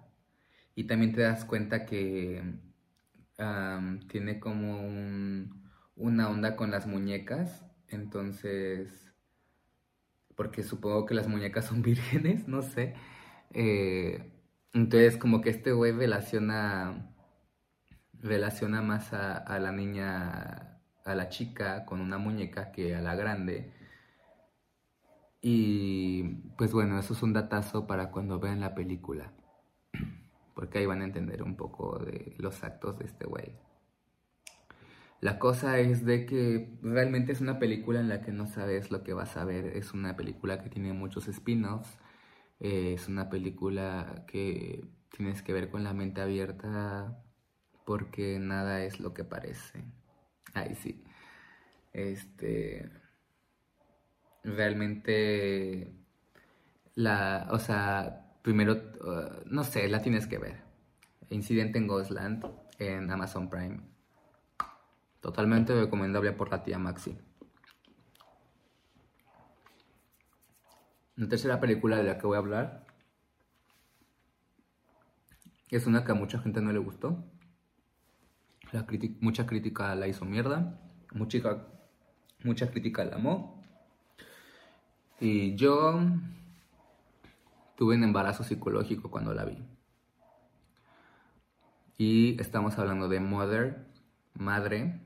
Y 0.78 0.84
también 0.84 1.12
te 1.12 1.22
das 1.22 1.44
cuenta 1.44 1.88
que 1.88 2.44
tiene 4.10 4.40
como 4.40 4.80
una 5.96 6.30
onda 6.30 6.56
con 6.56 6.70
las 6.70 6.86
muñecas. 6.86 7.66
Entonces, 7.88 9.12
porque 10.36 10.62
supongo 10.62 11.08
que 11.08 11.16
las 11.16 11.28
muñecas 11.28 11.66
son 11.66 11.82
vírgenes, 11.82 12.48
no 12.48 12.62
sé. 12.62 12.94
Eh, 13.56 14.32
entonces, 14.72 15.18
como 15.18 15.42
que 15.42 15.50
este 15.50 15.72
güey 15.72 15.94
relaciona 15.94 17.12
relaciona 18.22 18.84
más 18.84 19.14
a, 19.14 19.60
la 19.60 19.72
niña, 19.72 20.80
a 21.06 21.16
la 21.16 21.30
chica 21.30 21.86
con 21.86 22.02
una 22.02 22.20
muñeca 22.20 22.72
que 22.72 22.96
a 22.96 23.02
la 23.02 23.16
grande. 23.16 23.74
Y 25.42 26.24
pues 26.56 26.72
bueno, 26.72 27.00
eso 27.00 27.14
es 27.14 27.24
un 27.24 27.34
datazo 27.34 27.88
para 27.88 28.12
cuando 28.12 28.40
vean 28.40 28.60
la 28.60 28.76
película. 28.76 29.34
Porque 30.58 30.80
ahí 30.80 30.88
van 30.88 31.04
a 31.04 31.06
entender 31.06 31.44
un 31.44 31.56
poco 31.56 32.00
de 32.00 32.34
los 32.40 32.64
actos 32.64 32.98
de 32.98 33.06
este 33.06 33.28
güey. 33.28 33.54
La 35.22 35.38
cosa 35.38 35.78
es 35.78 36.04
de 36.04 36.26
que 36.26 36.80
realmente 36.82 37.32
es 37.32 37.42
una 37.42 37.60
película 37.60 38.00
en 38.00 38.10
la 38.10 38.22
que 38.22 38.32
no 38.32 38.48
sabes 38.48 38.90
lo 38.90 39.04
que 39.04 39.14
vas 39.14 39.38
a 39.38 39.46
ver. 39.46 39.68
Es 39.78 39.94
una 39.94 40.16
película 40.16 40.64
que 40.64 40.72
tiene 40.72 40.94
muchos 40.94 41.28
spin-offs. 41.28 42.00
Eh, 42.60 42.94
es 42.96 43.08
una 43.08 43.30
película 43.30 44.26
que 44.28 44.84
tienes 45.16 45.44
que 45.44 45.54
ver 45.54 45.70
con 45.70 45.84
la 45.84 45.94
mente 45.94 46.22
abierta 46.22 47.24
porque 47.86 48.40
nada 48.40 48.84
es 48.84 49.00
lo 49.00 49.14
que 49.14 49.24
parece. 49.26 49.84
Ay, 50.56 50.74
sí. 50.74 51.04
Este. 51.94 52.90
Realmente. 54.44 55.94
La. 56.96 57.48
O 57.52 57.60
sea, 57.60 58.27
primero. 58.48 58.75
Uh, 59.01 59.44
no 59.46 59.66
sé, 59.66 59.89
la 59.89 60.01
tienes 60.01 60.25
que 60.25 60.38
ver. 60.38 60.62
Incidente 61.30 61.77
en 61.77 61.88
Ghostland 61.88 62.46
en 62.80 63.12
Amazon 63.12 63.50
Prime. 63.50 63.82
Totalmente 65.20 65.77
recomendable 65.77 66.32
por 66.32 66.50
la 66.50 66.63
tía 66.63 66.80
Maxi. 66.80 67.18
La 71.18 71.27
tercera 71.27 71.60
película 71.60 71.98
de 71.98 72.04
la 72.04 72.18
que 72.18 72.25
voy 72.25 72.36
a 72.36 72.39
hablar 72.39 72.86
es 75.70 75.86
una 75.86 76.06
que 76.06 76.13
a 76.13 76.16
mucha 76.16 76.39
gente 76.39 76.62
no 76.62 76.72
le 76.72 76.80
gustó 76.80 77.22
mucha 79.20 79.46
crítica 79.46 79.96
la 79.96 80.08
hizo 80.08 80.25
mierda, 80.25 80.80
mucha, 81.13 81.68
mucha 82.44 82.70
crítica 82.70 83.06
la 83.06 83.16
amó. 83.16 83.62
Y 85.20 85.56
yo 85.56 86.00
tuve 87.78 87.96
un 87.96 88.04
embarazo 88.04 88.44
psicológico 88.44 89.10
cuando 89.10 89.34
la 89.34 89.46
vi. 89.46 89.64
Y 91.98 92.42
estamos 92.42 92.78
hablando 92.78 93.08
de 93.08 93.20
Mother, 93.20 93.86
Madre. 94.34 95.00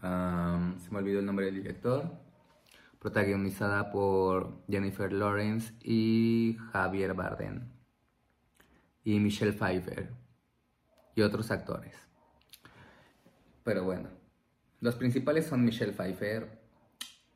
se 0.00 0.90
me 0.90 0.98
olvidó 0.98 1.20
el 1.20 1.26
nombre 1.26 1.46
del 1.46 1.54
director. 1.54 2.10
Protagonizada 2.98 3.92
por 3.92 4.64
Jennifer 4.68 5.12
Lawrence 5.12 5.74
y 5.82 6.56
Javier 6.72 7.14
Bardem. 7.14 7.68
Y 9.04 9.20
Michelle 9.20 9.52
Pfeiffer. 9.52 10.10
Y 11.14 11.22
otros 11.22 11.50
actores. 11.50 11.94
Pero 13.62 13.84
bueno, 13.84 14.08
los 14.80 14.96
principales 14.96 15.46
son 15.46 15.64
Michelle 15.64 15.92
Pfeiffer, 15.92 16.60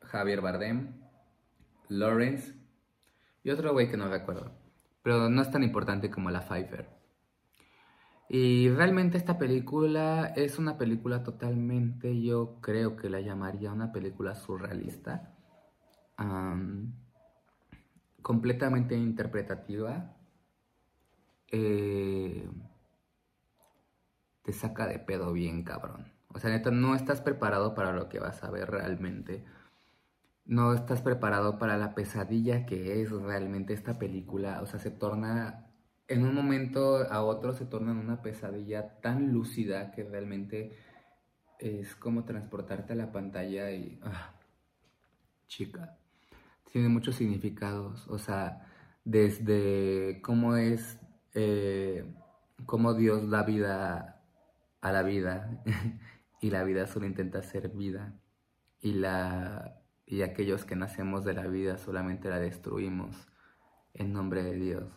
Javier 0.01 0.41
Bardem, 0.41 0.93
Lawrence 1.87 2.58
y 3.43 3.49
otro 3.51 3.73
güey 3.73 3.89
que 3.89 3.97
no 3.97 4.09
recuerdo. 4.09 4.51
Pero 5.03 5.29
no 5.29 5.41
es 5.41 5.51
tan 5.51 5.63
importante 5.63 6.09
como 6.09 6.29
la 6.29 6.41
Pfeiffer. 6.41 6.99
Y 8.29 8.69
realmente 8.69 9.17
esta 9.17 9.39
película 9.39 10.27
es 10.35 10.59
una 10.59 10.77
película 10.77 11.23
totalmente, 11.23 12.21
yo 12.21 12.59
creo 12.61 12.95
que 12.95 13.09
la 13.09 13.21
llamaría 13.21 13.71
una 13.71 13.91
película 13.91 14.35
surrealista. 14.35 15.35
completamente 18.21 18.95
interpretativa. 18.95 20.15
Eh, 21.51 22.47
te 24.43 24.53
saca 24.53 24.87
de 24.87 24.99
pedo 24.99 25.33
bien 25.33 25.63
cabrón. 25.63 26.11
O 26.33 26.39
sea, 26.39 26.51
neta, 26.51 26.69
no 26.71 26.95
estás 26.95 27.21
preparado 27.21 27.73
para 27.73 27.93
lo 27.93 28.09
que 28.09 28.19
vas 28.19 28.43
a 28.43 28.51
ver 28.51 28.69
realmente. 28.69 29.45
No 30.49 30.73
estás 30.73 31.03
preparado 31.03 31.59
para 31.59 31.77
la 31.77 31.93
pesadilla 31.93 32.65
que 32.65 33.03
es 33.03 33.11
realmente 33.11 33.73
esta 33.73 33.99
película. 33.99 34.63
O 34.63 34.65
sea, 34.65 34.79
se 34.79 34.89
torna, 34.89 35.67
en 36.07 36.25
un 36.25 36.33
momento 36.33 36.97
a 37.07 37.23
otro 37.23 37.53
se 37.53 37.67
torna 37.67 37.91
en 37.91 37.99
una 37.99 38.23
pesadilla 38.23 38.99
tan 38.99 39.31
lúcida 39.31 39.91
que 39.91 40.03
realmente 40.03 40.75
es 41.59 41.95
como 41.95 42.25
transportarte 42.25 42.93
a 42.93 42.95
la 42.95 43.11
pantalla 43.11 43.69
y... 43.71 43.99
Ah, 44.01 44.33
chica, 45.45 45.99
tiene 46.71 46.89
muchos 46.89 47.17
significados. 47.17 48.07
O 48.07 48.17
sea, 48.17 48.65
desde 49.05 50.19
cómo 50.23 50.55
es, 50.55 50.99
eh, 51.35 52.11
cómo 52.65 52.95
Dios 52.95 53.29
da 53.29 53.43
vida 53.43 54.23
a 54.81 54.91
la 54.91 55.03
vida 55.03 55.61
y 56.41 56.49
la 56.49 56.63
vida 56.63 56.87
solo 56.87 57.05
intenta 57.05 57.43
ser 57.43 57.69
vida 57.69 58.15
y, 58.81 58.93
la, 58.93 59.78
y 60.09 60.23
aquellos 60.23 60.65
que 60.65 60.75
nacemos 60.75 61.23
de 61.23 61.33
la 61.35 61.45
vida 61.45 61.77
solamente 61.77 62.29
la 62.29 62.39
destruimos 62.39 63.15
en 63.93 64.11
nombre 64.11 64.43
de 64.43 64.55
Dios. 64.55 64.91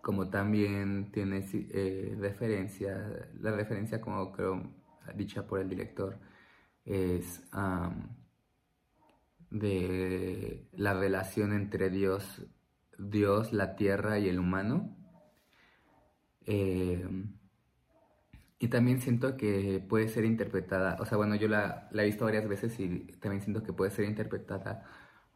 Como 0.00 0.30
también 0.30 1.12
tiene 1.12 1.44
eh, 1.52 2.16
referencia, 2.18 3.28
la 3.38 3.50
referencia 3.50 4.00
como 4.00 4.32
creo 4.32 4.72
dicha 5.14 5.46
por 5.46 5.60
el 5.60 5.68
director 5.68 6.18
es 6.84 7.42
de 9.50 10.68
la 10.72 10.94
relación 10.94 11.52
entre 11.52 11.90
Dios, 11.90 12.42
Dios, 12.98 13.52
la 13.52 13.76
tierra 13.76 14.18
y 14.18 14.28
el 14.28 14.38
humano. 14.38 14.96
Eh, 16.46 17.06
y 18.58 18.68
también 18.68 19.00
siento 19.00 19.36
que 19.36 19.84
puede 19.86 20.08
ser 20.08 20.24
interpretada, 20.24 20.96
o 21.00 21.04
sea, 21.06 21.18
bueno, 21.18 21.34
yo 21.36 21.48
la, 21.48 21.88
he 21.92 22.04
visto 22.04 22.24
varias 22.24 22.48
veces 22.48 22.78
y 22.80 23.00
también 23.20 23.42
siento 23.42 23.62
que 23.62 23.72
puede 23.72 23.90
ser 23.90 24.06
interpretada 24.06 24.84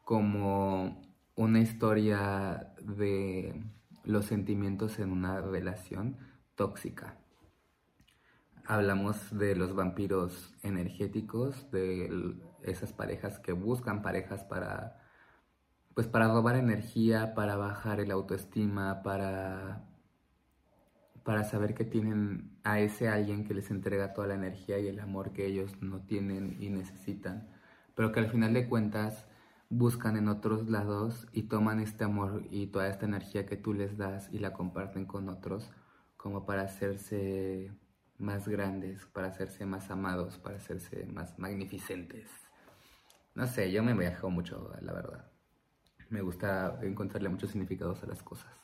como 0.04 1.02
una 1.36 1.60
historia 1.60 2.72
de 2.82 3.62
los 4.04 4.26
sentimientos 4.26 4.98
en 4.98 5.12
una 5.12 5.40
relación 5.40 6.16
tóxica. 6.54 7.18
Hablamos 8.66 9.36
de 9.36 9.56
los 9.56 9.74
vampiros 9.74 10.54
energéticos, 10.62 11.70
de 11.72 12.36
esas 12.62 12.92
parejas 12.92 13.38
que 13.38 13.52
buscan 13.52 14.02
parejas 14.02 14.44
para 14.44 14.96
pues 15.94 16.06
para 16.06 16.28
robar 16.28 16.56
energía, 16.56 17.34
para 17.34 17.56
bajar 17.56 18.00
el 18.00 18.10
autoestima, 18.10 19.02
para 19.02 19.89
para 21.30 21.44
saber 21.44 21.74
que 21.74 21.84
tienen 21.84 22.58
a 22.64 22.80
ese 22.80 23.08
alguien 23.08 23.44
que 23.44 23.54
les 23.54 23.70
entrega 23.70 24.14
toda 24.14 24.26
la 24.26 24.34
energía 24.34 24.80
y 24.80 24.88
el 24.88 24.98
amor 24.98 25.32
que 25.32 25.46
ellos 25.46 25.80
no 25.80 26.00
tienen 26.00 26.56
y 26.58 26.70
necesitan, 26.70 27.48
pero 27.94 28.10
que 28.10 28.18
al 28.18 28.26
final 28.26 28.52
de 28.52 28.68
cuentas 28.68 29.28
buscan 29.68 30.16
en 30.16 30.26
otros 30.26 30.68
lados 30.68 31.28
y 31.30 31.44
toman 31.44 31.78
este 31.78 32.02
amor 32.02 32.42
y 32.50 32.66
toda 32.66 32.88
esta 32.88 33.06
energía 33.06 33.46
que 33.46 33.56
tú 33.56 33.74
les 33.74 33.96
das 33.96 34.28
y 34.32 34.40
la 34.40 34.52
comparten 34.52 35.06
con 35.06 35.28
otros 35.28 35.70
como 36.16 36.46
para 36.46 36.62
hacerse 36.62 37.70
más 38.18 38.48
grandes, 38.48 39.06
para 39.06 39.28
hacerse 39.28 39.64
más 39.66 39.88
amados, 39.92 40.36
para 40.36 40.56
hacerse 40.56 41.06
más 41.06 41.38
magnificentes. 41.38 42.28
No 43.36 43.46
sé, 43.46 43.70
yo 43.70 43.84
me 43.84 43.94
viajo 43.94 44.30
mucho, 44.30 44.72
la 44.80 44.92
verdad. 44.92 45.30
Me 46.08 46.22
gusta 46.22 46.80
encontrarle 46.82 47.28
muchos 47.28 47.50
significados 47.50 48.02
a 48.02 48.06
las 48.06 48.20
cosas. 48.20 48.59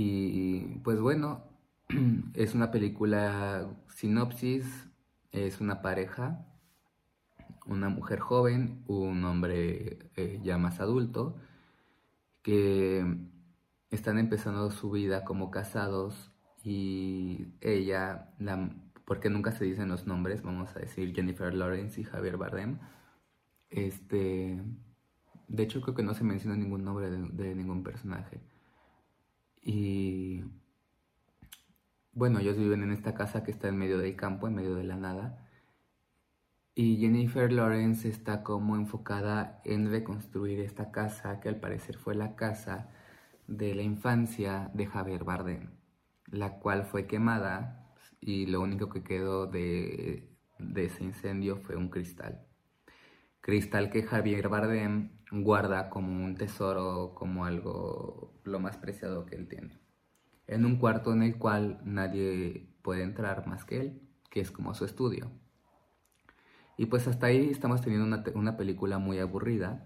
Y 0.00 0.60
pues 0.84 1.00
bueno, 1.00 1.42
es 2.34 2.54
una 2.54 2.70
película 2.70 3.68
sinopsis, 3.88 4.64
es 5.32 5.60
una 5.60 5.82
pareja, 5.82 6.46
una 7.66 7.88
mujer 7.88 8.20
joven, 8.20 8.84
un 8.86 9.24
hombre 9.24 9.98
eh, 10.14 10.38
ya 10.44 10.56
más 10.56 10.78
adulto, 10.78 11.34
que 12.42 13.04
están 13.90 14.20
empezando 14.20 14.70
su 14.70 14.92
vida 14.92 15.24
como 15.24 15.50
casados 15.50 16.30
y 16.62 17.48
ella, 17.60 18.30
la, 18.38 18.70
porque 19.04 19.30
nunca 19.30 19.50
se 19.50 19.64
dicen 19.64 19.88
los 19.88 20.06
nombres, 20.06 20.42
vamos 20.42 20.76
a 20.76 20.78
decir 20.78 21.12
Jennifer 21.12 21.52
Lawrence 21.52 22.00
y 22.00 22.04
Javier 22.04 22.36
Bardem, 22.36 22.78
este, 23.70 24.62
de 25.48 25.62
hecho 25.64 25.80
creo 25.80 25.96
que 25.96 26.04
no 26.04 26.14
se 26.14 26.22
menciona 26.22 26.56
ningún 26.56 26.84
nombre 26.84 27.10
de 27.10 27.54
ningún 27.56 27.82
personaje. 27.82 28.40
Y 29.70 30.44
bueno, 32.12 32.38
ellos 32.38 32.56
viven 32.56 32.82
en 32.82 32.90
esta 32.90 33.12
casa 33.12 33.44
que 33.44 33.50
está 33.50 33.68
en 33.68 33.76
medio 33.76 33.98
del 33.98 34.16
campo, 34.16 34.48
en 34.48 34.54
medio 34.54 34.74
de 34.74 34.84
la 34.84 34.96
nada. 34.96 35.46
Y 36.74 36.96
Jennifer 36.96 37.52
Lawrence 37.52 38.08
está 38.08 38.42
como 38.42 38.76
enfocada 38.76 39.60
en 39.66 39.90
reconstruir 39.90 40.60
esta 40.60 40.90
casa, 40.90 41.38
que 41.40 41.50
al 41.50 41.60
parecer 41.60 41.98
fue 41.98 42.14
la 42.14 42.34
casa 42.34 42.88
de 43.46 43.74
la 43.74 43.82
infancia 43.82 44.70
de 44.72 44.86
Javier 44.86 45.24
Bardem, 45.24 45.68
la 46.30 46.60
cual 46.60 46.86
fue 46.86 47.06
quemada 47.06 47.94
y 48.22 48.46
lo 48.46 48.62
único 48.62 48.88
que 48.88 49.02
quedó 49.04 49.46
de, 49.46 50.34
de 50.58 50.84
ese 50.86 51.04
incendio 51.04 51.58
fue 51.58 51.76
un 51.76 51.90
cristal. 51.90 52.46
Cristal 53.42 53.90
que 53.90 54.02
Javier 54.02 54.48
Bardem 54.48 55.10
guarda 55.30 55.90
como 55.90 56.24
un 56.24 56.36
tesoro, 56.36 57.12
como 57.14 57.44
algo 57.44 58.37
lo 58.48 58.60
más 58.60 58.76
preciado 58.76 59.26
que 59.26 59.36
él 59.36 59.48
tiene. 59.48 59.78
en 60.46 60.64
un 60.64 60.76
cuarto 60.78 61.12
en 61.12 61.22
el 61.22 61.36
cual 61.36 61.80
nadie 61.84 62.70
puede 62.82 63.02
entrar 63.02 63.46
más 63.46 63.64
que 63.64 63.80
él, 63.80 64.02
que 64.30 64.40
es 64.40 64.50
como 64.50 64.74
su 64.74 64.84
estudio. 64.86 65.30
Y 66.78 66.86
pues 66.86 67.06
hasta 67.08 67.26
ahí 67.26 67.50
estamos 67.50 67.82
teniendo 67.82 68.06
una, 68.06 68.24
una 68.34 68.56
película 68.56 68.98
muy 68.98 69.18
aburrida, 69.18 69.84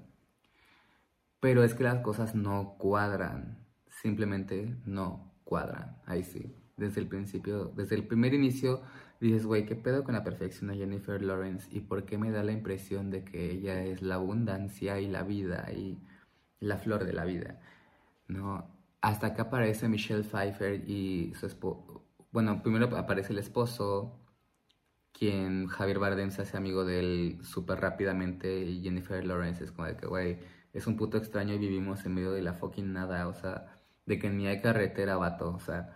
pero 1.40 1.64
es 1.64 1.74
que 1.74 1.82
las 1.82 2.00
cosas 2.00 2.34
no 2.36 2.76
cuadran, 2.78 3.66
simplemente 3.88 4.76
no 4.84 5.32
cuadran, 5.44 5.96
ahí 6.06 6.22
sí. 6.22 6.54
Desde 6.76 7.00
el 7.00 7.08
principio, 7.08 7.72
desde 7.76 7.96
el 7.96 8.06
primer 8.06 8.34
inicio, 8.34 8.82
dices, 9.20 9.46
güey, 9.46 9.66
¿qué 9.66 9.76
pedo 9.76 10.04
con 10.04 10.14
la 10.14 10.24
perfección 10.24 10.70
de 10.70 10.76
Jennifer 10.76 11.20
Lawrence? 11.22 11.68
¿Y 11.70 11.80
por 11.80 12.04
qué 12.04 12.18
me 12.18 12.30
da 12.30 12.42
la 12.42 12.52
impresión 12.52 13.10
de 13.10 13.24
que 13.24 13.50
ella 13.50 13.84
es 13.84 14.02
la 14.02 14.16
abundancia 14.16 15.00
y 15.00 15.08
la 15.08 15.22
vida 15.22 15.70
y 15.72 15.98
la 16.60 16.78
flor 16.78 17.04
de 17.04 17.12
la 17.12 17.24
vida? 17.24 17.60
¿No? 18.32 18.66
Hasta 19.00 19.34
que 19.34 19.42
aparece 19.42 19.88
Michelle 19.88 20.22
Pfeiffer 20.22 20.88
y 20.88 21.34
su 21.34 21.46
esposo. 21.46 22.04
Bueno, 22.30 22.62
primero 22.62 22.96
aparece 22.96 23.32
el 23.32 23.38
esposo, 23.38 24.18
quien 25.12 25.66
Javier 25.66 25.98
Bardem 25.98 26.30
se 26.30 26.42
hace 26.42 26.56
amigo 26.56 26.84
de 26.84 27.00
él 27.00 27.38
súper 27.42 27.80
rápidamente 27.80 28.64
y 28.64 28.82
Jennifer 28.82 29.24
Lawrence 29.24 29.64
es 29.64 29.72
como 29.72 29.88
de 29.88 29.96
que, 29.96 30.06
güey, 30.06 30.38
es 30.72 30.86
un 30.86 30.96
puto 30.96 31.18
extraño 31.18 31.54
y 31.54 31.58
vivimos 31.58 32.04
en 32.06 32.14
medio 32.14 32.32
de 32.32 32.42
la 32.42 32.54
fucking 32.54 32.92
nada, 32.92 33.28
o 33.28 33.34
sea, 33.34 33.74
de 34.06 34.18
que 34.18 34.30
ni 34.30 34.46
hay 34.46 34.60
carretera, 34.60 35.16
vato, 35.16 35.54
o 35.54 35.60
sea, 35.60 35.94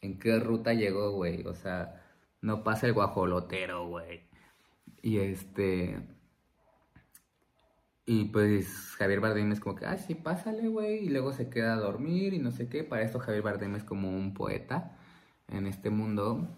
¿en 0.00 0.18
qué 0.18 0.38
ruta 0.38 0.74
llegó, 0.74 1.12
güey? 1.12 1.44
O 1.46 1.54
sea, 1.54 2.02
no 2.40 2.62
pasa 2.64 2.86
el 2.86 2.92
guajolotero, 2.94 3.88
güey. 3.88 4.28
Y 5.02 5.18
este... 5.18 6.19
Y 8.12 8.24
pues 8.24 8.96
Javier 8.98 9.20
Bardem 9.20 9.52
es 9.52 9.60
como 9.60 9.76
que, 9.76 9.86
ah, 9.86 9.96
sí, 9.96 10.16
pásale, 10.16 10.66
güey. 10.66 11.04
Y 11.04 11.10
luego 11.10 11.32
se 11.32 11.48
queda 11.48 11.74
a 11.74 11.76
dormir 11.76 12.34
y 12.34 12.40
no 12.40 12.50
sé 12.50 12.68
qué. 12.68 12.82
Para 12.82 13.02
esto 13.02 13.20
Javier 13.20 13.44
Bardem 13.44 13.76
es 13.76 13.84
como 13.84 14.10
un 14.10 14.34
poeta 14.34 14.96
en 15.46 15.68
este 15.68 15.90
mundo. 15.90 16.48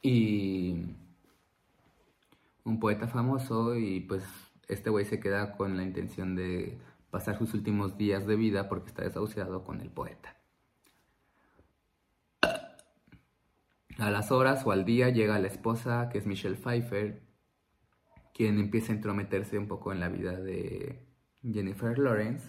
Y 0.00 0.86
un 2.64 2.80
poeta 2.80 3.08
famoso 3.08 3.76
y 3.76 4.00
pues 4.00 4.24
este 4.68 4.88
güey 4.88 5.04
se 5.04 5.20
queda 5.20 5.52
con 5.58 5.76
la 5.76 5.82
intención 5.82 6.34
de 6.34 6.78
pasar 7.10 7.36
sus 7.36 7.52
últimos 7.52 7.98
días 7.98 8.26
de 8.26 8.36
vida 8.36 8.66
porque 8.70 8.88
está 8.88 9.02
desahuciado 9.02 9.64
con 9.64 9.82
el 9.82 9.90
poeta. 9.90 10.38
A 13.98 14.10
las 14.10 14.30
horas 14.32 14.64
o 14.64 14.72
al 14.72 14.86
día 14.86 15.10
llega 15.10 15.38
la 15.40 15.48
esposa, 15.48 16.08
que 16.08 16.16
es 16.16 16.26
Michelle 16.26 16.56
Pfeiffer, 16.56 17.25
quien 18.36 18.58
empieza 18.58 18.92
a 18.92 18.96
entrometerse 18.96 19.58
un 19.58 19.66
poco 19.66 19.92
en 19.92 20.00
la 20.00 20.10
vida 20.10 20.32
de 20.38 21.00
Jennifer 21.42 21.98
Lawrence, 21.98 22.46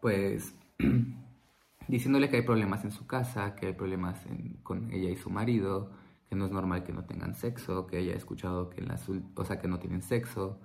pues 0.00 0.54
diciéndole 1.88 2.30
que 2.30 2.36
hay 2.36 2.42
problemas 2.42 2.84
en 2.84 2.92
su 2.92 3.04
casa, 3.08 3.56
que 3.56 3.66
hay 3.66 3.72
problemas 3.72 4.20
con 4.62 4.92
ella 4.92 5.10
y 5.10 5.16
su 5.16 5.28
marido, 5.28 5.90
que 6.28 6.36
no 6.36 6.46
es 6.46 6.52
normal 6.52 6.84
que 6.84 6.92
no 6.92 7.04
tengan 7.04 7.34
sexo, 7.34 7.88
que 7.88 7.98
ella 7.98 8.12
ha 8.12 8.16
escuchado 8.16 8.70
que 8.70 8.80
en 8.80 8.88
la, 8.88 9.00
o 9.34 9.44
sea, 9.44 9.60
que 9.60 9.66
no 9.66 9.80
tienen 9.80 10.02
sexo, 10.02 10.60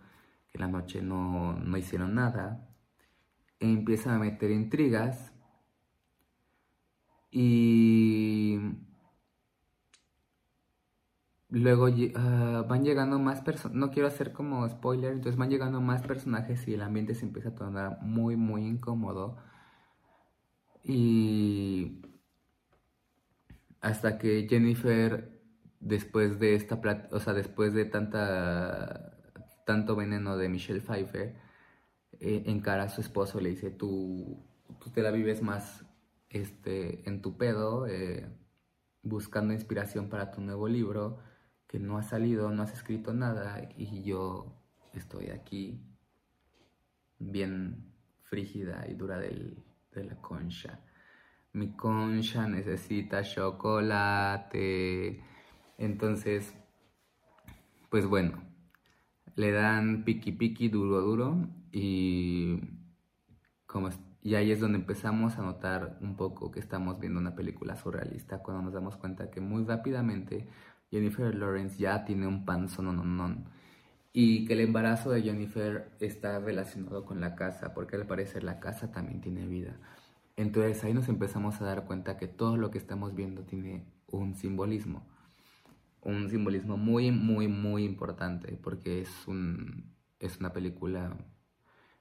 que 0.52 0.60
en 0.60 0.62
la 0.62 0.68
noche 0.68 1.02
no, 1.02 1.54
no 1.54 1.78
hicieron 1.78 2.14
nada, 2.14 2.70
e 3.60 3.66
empieza 3.68 4.14
a 4.14 4.20
meter 4.20 4.52
intrigas 4.52 5.34
y 7.32 8.60
Luego 11.58 11.88
ah, 12.16 12.66
van 12.68 12.84
llegando 12.84 13.18
más 13.18 13.42
personas, 13.42 13.76
no 13.76 13.90
quiero 13.90 14.08
hacer 14.08 14.32
como 14.32 14.68
spoiler, 14.70 15.12
entonces 15.14 15.38
van 15.38 15.50
llegando 15.50 15.82
más 15.82 16.04
personajes 16.04 16.68
y 16.68 16.76
el 16.76 16.82
ambiente 16.84 17.16
se 17.16 17.26
empieza 17.26 17.50
a 17.50 17.56
tornar 17.56 17.98
muy, 18.02 18.36
muy 18.36 18.66
incómodo. 18.68 19.38
Y 20.84 22.02
hasta 23.82 24.20
que 24.20 24.48
Jennifer, 24.48 25.42
después 25.80 26.40
de 26.40 26.54
esta 26.56 26.80
o 27.12 27.20
sea, 27.20 27.34
después 27.34 27.74
de 27.74 27.86
tanta, 27.86 29.18
tanto 29.66 29.96
veneno 29.96 30.38
de 30.38 30.50
Michelle 30.50 30.82
Pfeiffer, 30.82 31.36
eh, 32.20 32.44
encara 32.46 32.84
a 32.84 32.90
su 32.90 33.02
esposo, 33.02 33.40
le 33.42 33.50
dice, 33.50 33.72
tú, 33.72 34.46
tú 34.80 34.92
te 34.92 35.02
la 35.02 35.12
vives 35.12 35.42
más 35.42 35.86
este, 36.30 37.08
en 37.10 37.22
tu 37.22 37.38
pedo, 37.38 37.88
eh, 37.88 38.30
buscando 39.02 39.54
inspiración 39.54 40.10
para 40.10 40.32
tu 40.32 40.42
nuevo 40.42 40.68
libro 40.68 41.27
que 41.68 41.80
no 41.80 41.98
has 41.98 42.10
salido, 42.10 42.52
no 42.52 42.64
has 42.64 42.74
escrito 42.74 43.14
nada 43.14 43.70
y 43.78 44.04
yo 44.04 44.56
estoy 44.94 45.30
aquí 45.30 45.80
bien 47.20 47.94
frígida 48.24 48.86
y 48.88 48.94
dura 48.94 49.20
de 49.20 49.56
la 49.94 50.16
concha. 50.22 50.80
Mi 51.54 51.76
concha 51.76 52.48
necesita 52.48 53.24
chocolate. 53.24 55.24
Entonces, 55.78 56.56
pues 57.90 58.06
bueno, 58.06 58.44
le 59.36 59.52
dan 59.52 60.04
piqui 60.04 60.32
piqui 60.32 60.70
duro 60.70 61.02
duro 61.02 61.48
y 61.72 62.60
como 63.66 63.90
y 64.22 64.36
ahí 64.36 64.52
es 64.52 64.60
donde 64.60 64.80
empezamos 64.80 65.38
a 65.38 65.42
notar 65.42 65.98
un 66.02 66.18
poco 66.18 66.52
que 66.52 66.60
estamos 66.60 67.00
viendo 67.00 67.20
una 67.20 67.36
película 67.36 67.76
surrealista 67.76 68.40
cuando 68.40 68.64
nos 68.64 68.74
damos 68.74 68.98
cuenta 68.98 69.30
que 69.30 69.40
muy 69.40 69.64
rápidamente 69.64 70.50
Jennifer 70.92 71.34
Lawrence 71.36 71.78
ya 71.78 72.06
tiene 72.06 72.28
un 72.28 72.46
no 72.46 73.46
Y 74.14 74.46
que 74.46 74.54
el 74.54 74.62
embarazo 74.62 75.12
de 75.12 75.22
Jennifer 75.22 75.92
está 76.00 76.40
relacionado 76.40 77.06
con 77.06 77.22
la 77.22 77.36
casa, 77.36 77.74
porque 77.74 77.96
al 77.96 78.08
parecer 78.08 78.44
la 78.44 78.60
casa 78.60 78.92
también 78.92 79.22
tiene 79.22 79.46
vida. 79.46 79.80
Entonces 80.36 80.84
ahí 80.84 80.94
nos 80.94 81.10
empezamos 81.10 81.62
a 81.62 81.66
dar 81.66 81.86
cuenta 81.86 82.18
que 82.18 82.28
todo 82.28 82.58
lo 82.58 82.72
que 82.72 82.78
estamos 82.78 83.16
viendo 83.16 83.44
tiene 83.44 83.86
un 84.08 84.36
simbolismo. 84.36 85.08
Un 86.02 86.30
simbolismo 86.30 86.78
muy, 86.78 87.12
muy, 87.12 87.48
muy 87.48 87.84
importante, 87.84 88.58
porque 88.62 89.02
es, 89.02 89.28
un, 89.28 89.94
es 90.20 90.38
una 90.40 90.54
película 90.54 91.18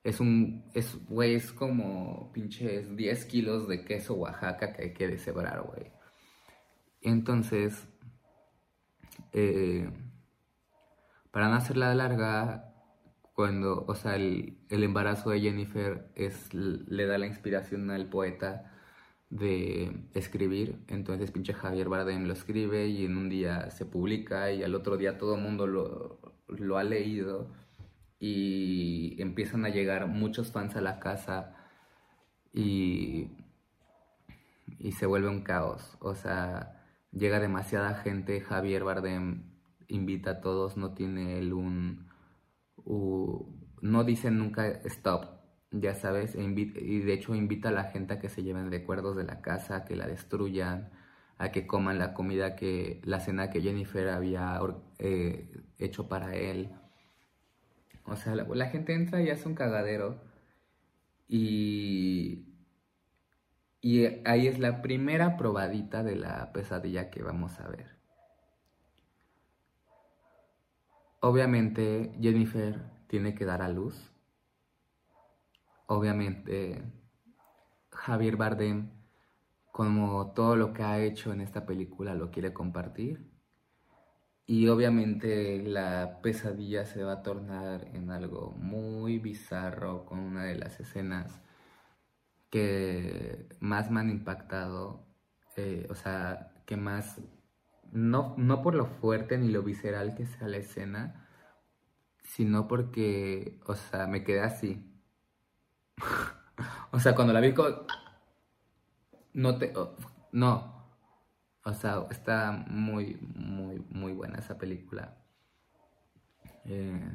es 0.06 0.20
un, 0.20 0.62
es, 0.72 0.96
güey, 1.08 1.34
es 1.34 1.52
como 1.52 2.30
pinches 2.32 2.94
10 2.96 3.24
kilos 3.24 3.66
de 3.66 3.84
queso 3.84 4.14
Oaxaca 4.14 4.72
que 4.72 4.84
hay 4.84 4.92
que 4.92 5.08
deshebrar, 5.08 5.62
güey. 5.62 5.90
Entonces, 7.00 7.88
eh, 9.32 9.90
para 11.30 11.48
no 11.48 11.56
hacerla 11.56 11.94
larga, 11.94 12.72
cuando, 13.36 13.84
o 13.86 13.94
sea, 13.94 14.16
el, 14.16 14.56
embarazo 14.70 15.30
de 15.30 15.40
Jennifer 15.40 16.10
es, 16.14 16.54
le 16.54 17.06
da 17.06 17.18
la 17.18 17.26
inspiración 17.26 17.90
al 17.90 18.08
poeta 18.08 18.72
de 19.28 20.08
escribir, 20.14 20.78
entonces 20.88 21.32
pinche 21.32 21.52
Javier 21.52 21.90
Bardem 21.90 22.24
lo 22.24 22.32
escribe 22.32 22.86
y 22.88 23.04
en 23.04 23.18
un 23.18 23.28
día 23.28 23.70
se 23.70 23.84
publica 23.84 24.52
y 24.52 24.62
al 24.62 24.74
otro 24.74 24.96
día 24.96 25.18
todo 25.18 25.34
el 25.34 25.42
mundo 25.42 25.66
lo, 25.66 26.18
lo 26.48 26.78
ha 26.78 26.84
leído 26.84 27.52
y 28.18 29.20
empiezan 29.20 29.66
a 29.66 29.68
llegar 29.68 30.06
muchos 30.06 30.52
fans 30.52 30.76
a 30.76 30.80
la 30.80 30.98
casa 30.98 31.54
y, 32.54 33.32
y 34.78 34.92
se 34.92 35.04
vuelve 35.04 35.28
un 35.28 35.42
caos, 35.42 35.98
o 36.00 36.14
sea, 36.14 36.75
llega 37.16 37.40
demasiada 37.40 37.94
gente, 37.94 38.40
Javier 38.40 38.84
Bardem 38.84 39.44
invita 39.88 40.30
a 40.32 40.40
todos, 40.40 40.76
no 40.76 40.94
tiene 40.94 41.38
él 41.38 41.52
un... 41.52 42.08
no 43.80 44.04
dicen 44.04 44.38
nunca 44.38 44.66
stop, 44.84 45.26
ya 45.70 45.94
sabes, 45.94 46.34
e 46.34 46.42
y 46.42 47.00
de 47.00 47.12
hecho 47.12 47.34
invita 47.34 47.70
a 47.70 47.72
la 47.72 47.84
gente 47.84 48.14
a 48.14 48.18
que 48.18 48.28
se 48.28 48.42
lleven 48.42 48.70
recuerdos 48.70 49.16
de 49.16 49.24
la 49.24 49.40
casa, 49.40 49.76
a 49.76 49.84
que 49.84 49.96
la 49.96 50.06
destruyan, 50.06 50.90
a 51.38 51.50
que 51.52 51.66
coman 51.66 51.98
la 51.98 52.14
comida 52.14 52.56
que, 52.56 53.00
la 53.04 53.20
cena 53.20 53.50
que 53.50 53.60
Jennifer 53.60 54.08
había 54.08 54.60
eh, 54.98 55.50
hecho 55.78 56.08
para 56.08 56.34
él. 56.36 56.70
O 58.04 58.16
sea, 58.16 58.34
la, 58.34 58.44
la 58.44 58.66
gente 58.66 58.94
entra 58.94 59.22
y 59.22 59.30
hace 59.30 59.48
un 59.48 59.54
cagadero. 59.54 60.20
Y 61.28 62.55
y 63.86 64.04
ahí 64.24 64.48
es 64.48 64.58
la 64.58 64.82
primera 64.82 65.36
probadita 65.36 66.02
de 66.02 66.16
la 66.16 66.52
pesadilla 66.52 67.08
que 67.08 67.22
vamos 67.22 67.60
a 67.60 67.68
ver. 67.68 67.86
Obviamente 71.20 72.10
Jennifer 72.20 72.82
tiene 73.06 73.36
que 73.36 73.44
dar 73.44 73.62
a 73.62 73.68
luz. 73.68 74.10
Obviamente 75.86 76.82
Javier 77.92 78.36
Bardem, 78.36 78.90
como 79.70 80.32
todo 80.32 80.56
lo 80.56 80.72
que 80.72 80.82
ha 80.82 80.98
hecho 80.98 81.32
en 81.32 81.40
esta 81.40 81.64
película, 81.64 82.16
lo 82.16 82.32
quiere 82.32 82.52
compartir. 82.52 83.30
Y 84.46 84.66
obviamente 84.66 85.62
la 85.62 86.18
pesadilla 86.22 86.86
se 86.86 87.04
va 87.04 87.12
a 87.12 87.22
tornar 87.22 87.86
en 87.94 88.10
algo 88.10 88.50
muy 88.58 89.20
bizarro 89.20 90.06
con 90.06 90.18
una 90.18 90.42
de 90.42 90.56
las 90.56 90.80
escenas 90.80 91.45
que 92.50 93.48
más 93.60 93.90
me 93.90 94.00
han 94.00 94.10
impactado, 94.10 95.06
eh, 95.56 95.86
o 95.90 95.94
sea, 95.94 96.52
que 96.66 96.76
más, 96.76 97.20
no, 97.92 98.34
no 98.38 98.62
por 98.62 98.74
lo 98.74 98.86
fuerte 98.86 99.38
ni 99.38 99.48
lo 99.50 99.62
visceral 99.62 100.14
que 100.14 100.26
sea 100.26 100.48
la 100.48 100.58
escena, 100.58 101.28
sino 102.22 102.68
porque, 102.68 103.60
o 103.66 103.74
sea, 103.74 104.06
me 104.06 104.24
quedé 104.24 104.40
así. 104.42 104.92
o 106.92 107.00
sea, 107.00 107.14
cuando 107.14 107.32
la 107.32 107.40
vi, 107.40 107.54
no 109.34 109.58
te... 109.58 109.72
no. 110.32 110.76
O 111.64 111.74
sea, 111.74 112.06
está 112.10 112.52
muy, 112.68 113.18
muy, 113.34 113.84
muy 113.90 114.12
buena 114.12 114.38
esa 114.38 114.56
película. 114.56 115.18
Eh, 116.64 117.12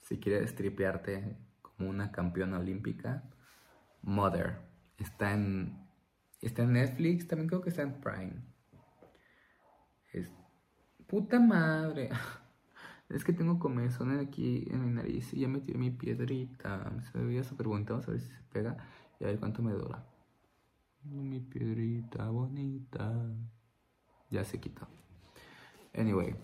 si 0.00 0.18
quieres 0.18 0.54
tripearte 0.56 1.36
como 1.60 1.88
una 1.88 2.10
campeona 2.10 2.58
olímpica, 2.58 3.22
Mother. 4.02 4.71
Está 5.02 5.32
en, 5.32 5.76
está 6.40 6.62
en 6.62 6.74
Netflix, 6.74 7.26
también 7.26 7.48
creo 7.48 7.60
que 7.60 7.70
está 7.70 7.82
en 7.82 8.00
Prime. 8.00 8.34
Es, 10.12 10.30
puta 11.08 11.40
madre. 11.40 12.10
Es 13.08 13.24
que 13.24 13.34
tengo 13.34 13.58
comezón 13.58 14.18
aquí 14.18 14.66
en 14.70 14.86
mi 14.86 14.90
nariz 14.90 15.34
y 15.34 15.40
ya 15.40 15.48
metí 15.48 15.74
mi 15.74 15.90
piedrita. 15.90 16.90
Se 17.12 17.18
veía 17.18 17.44
súper 17.44 17.68
bonito. 17.68 17.92
Vamos 17.92 18.08
a 18.08 18.12
ver 18.12 18.20
si 18.22 18.28
se 18.28 18.42
pega 18.50 18.78
y 19.20 19.24
a 19.24 19.26
ver 19.26 19.38
cuánto 19.38 19.62
me 19.62 19.72
dura. 19.72 20.02
Mi 21.02 21.38
piedrita 21.40 22.30
bonita. 22.30 23.12
Ya 24.30 24.44
se 24.44 24.60
quitó. 24.60 24.88
Anyway. 25.94 26.34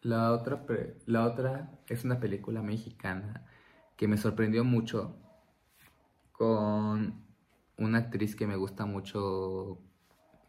La 0.00 0.32
otra, 0.32 0.64
la 1.04 1.26
otra 1.26 1.78
es 1.86 2.04
una 2.04 2.18
película 2.18 2.62
mexicana 2.62 3.44
que 3.98 4.08
me 4.08 4.16
sorprendió 4.16 4.64
mucho 4.64 5.18
con 6.40 7.22
una 7.76 7.98
actriz 7.98 8.34
que 8.34 8.46
me 8.46 8.56
gusta 8.56 8.86
mucho 8.86 9.78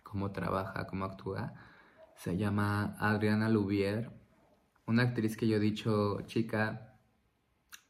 cómo 0.03 0.31
trabaja, 0.31 0.87
cómo 0.87 1.03
actúa. 1.03 1.53
Se 2.15 2.37
llama 2.37 2.95
Adriana 2.97 3.49
Lubier, 3.49 4.09
una 4.85 5.03
actriz 5.03 5.35
que 5.35 5.49
yo 5.49 5.57
he 5.57 5.59
dicho, 5.59 6.21
chica, 6.21 6.95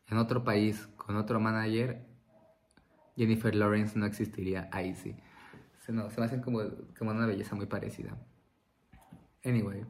en 0.07 0.17
otro 0.17 0.43
país, 0.43 0.87
con 0.97 1.15
otro 1.15 1.39
manager, 1.39 2.03
Jennifer 3.15 3.53
Lawrence 3.53 3.99
no 3.99 4.07
existiría. 4.07 4.67
Ahí 4.71 4.95
sí. 4.95 5.15
Se, 5.85 5.91
me 5.91 6.01
hacen 6.01 6.41
como, 6.41 6.61
como 6.97 7.11
una 7.11 7.27
belleza 7.27 7.55
muy 7.55 7.67
parecida. 7.67 8.17
Anyway. 9.45 9.85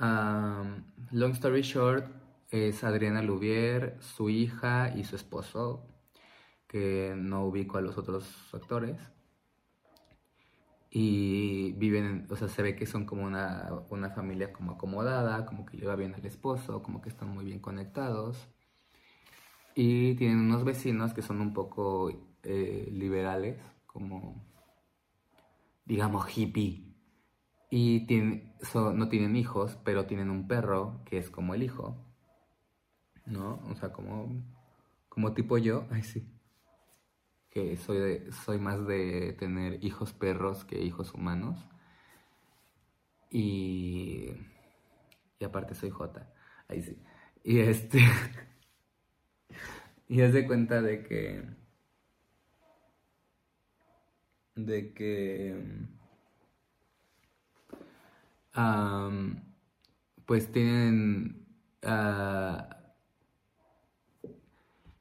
Long 0.00 1.30
story 1.30 1.62
short, 1.62 2.06
es 2.50 2.82
Adriana 2.82 3.22
Lubier, 3.22 3.98
su 4.00 4.30
hija 4.30 4.92
y 4.96 5.04
su 5.04 5.14
esposo, 5.14 5.93
que 6.74 7.14
no 7.16 7.44
ubico 7.46 7.78
a 7.78 7.82
los 7.82 7.96
otros 7.98 8.52
actores. 8.52 8.98
Y 10.90 11.70
viven, 11.74 12.26
o 12.28 12.34
sea, 12.34 12.48
se 12.48 12.62
ve 12.62 12.74
que 12.74 12.84
son 12.84 13.06
como 13.06 13.22
una, 13.22 13.70
una 13.90 14.10
familia 14.10 14.52
como 14.52 14.72
acomodada, 14.72 15.46
como 15.46 15.64
que 15.66 15.76
lleva 15.76 15.94
bien 15.94 16.16
al 16.16 16.26
esposo, 16.26 16.82
como 16.82 17.00
que 17.00 17.10
están 17.10 17.28
muy 17.28 17.44
bien 17.44 17.60
conectados. 17.60 18.48
Y 19.76 20.16
tienen 20.16 20.40
unos 20.40 20.64
vecinos 20.64 21.14
que 21.14 21.22
son 21.22 21.40
un 21.40 21.52
poco 21.52 22.10
eh, 22.42 22.88
liberales, 22.90 23.60
como, 23.86 24.44
digamos, 25.84 26.26
hippie. 26.36 26.92
Y 27.70 28.04
no 28.74 29.08
tienen 29.08 29.36
hijos, 29.36 29.78
pero 29.84 30.06
tienen 30.06 30.28
un 30.28 30.48
perro 30.48 31.02
que 31.04 31.18
es 31.18 31.30
como 31.30 31.54
el 31.54 31.62
hijo. 31.62 31.96
¿No? 33.26 33.60
O 33.70 33.76
sea, 33.76 33.92
como, 33.92 34.42
como 35.08 35.34
tipo 35.34 35.56
yo. 35.56 35.86
Ay, 35.92 36.02
sí. 36.02 36.33
Que 37.54 37.76
soy, 37.76 37.98
de, 37.98 38.32
soy 38.32 38.58
más 38.58 38.86
de 38.86 39.32
tener 39.38 39.82
hijos 39.84 40.12
perros 40.12 40.64
que 40.64 40.82
hijos 40.82 41.14
humanos. 41.14 41.56
Y, 43.30 44.30
y 45.38 45.44
aparte 45.44 45.74
soy 45.74 45.90
J. 45.90 46.26
Ahí 46.68 46.82
sí. 46.82 46.98
Y 47.44 47.60
este... 47.60 48.00
y 50.08 50.22
haz 50.22 50.32
de 50.32 50.46
cuenta 50.46 50.82
de 50.82 51.02
que... 51.04 51.44
De 54.56 54.92
que 54.94 55.54
pues 60.26 60.50
tienen... 60.50 61.46
Ah, 61.82 62.68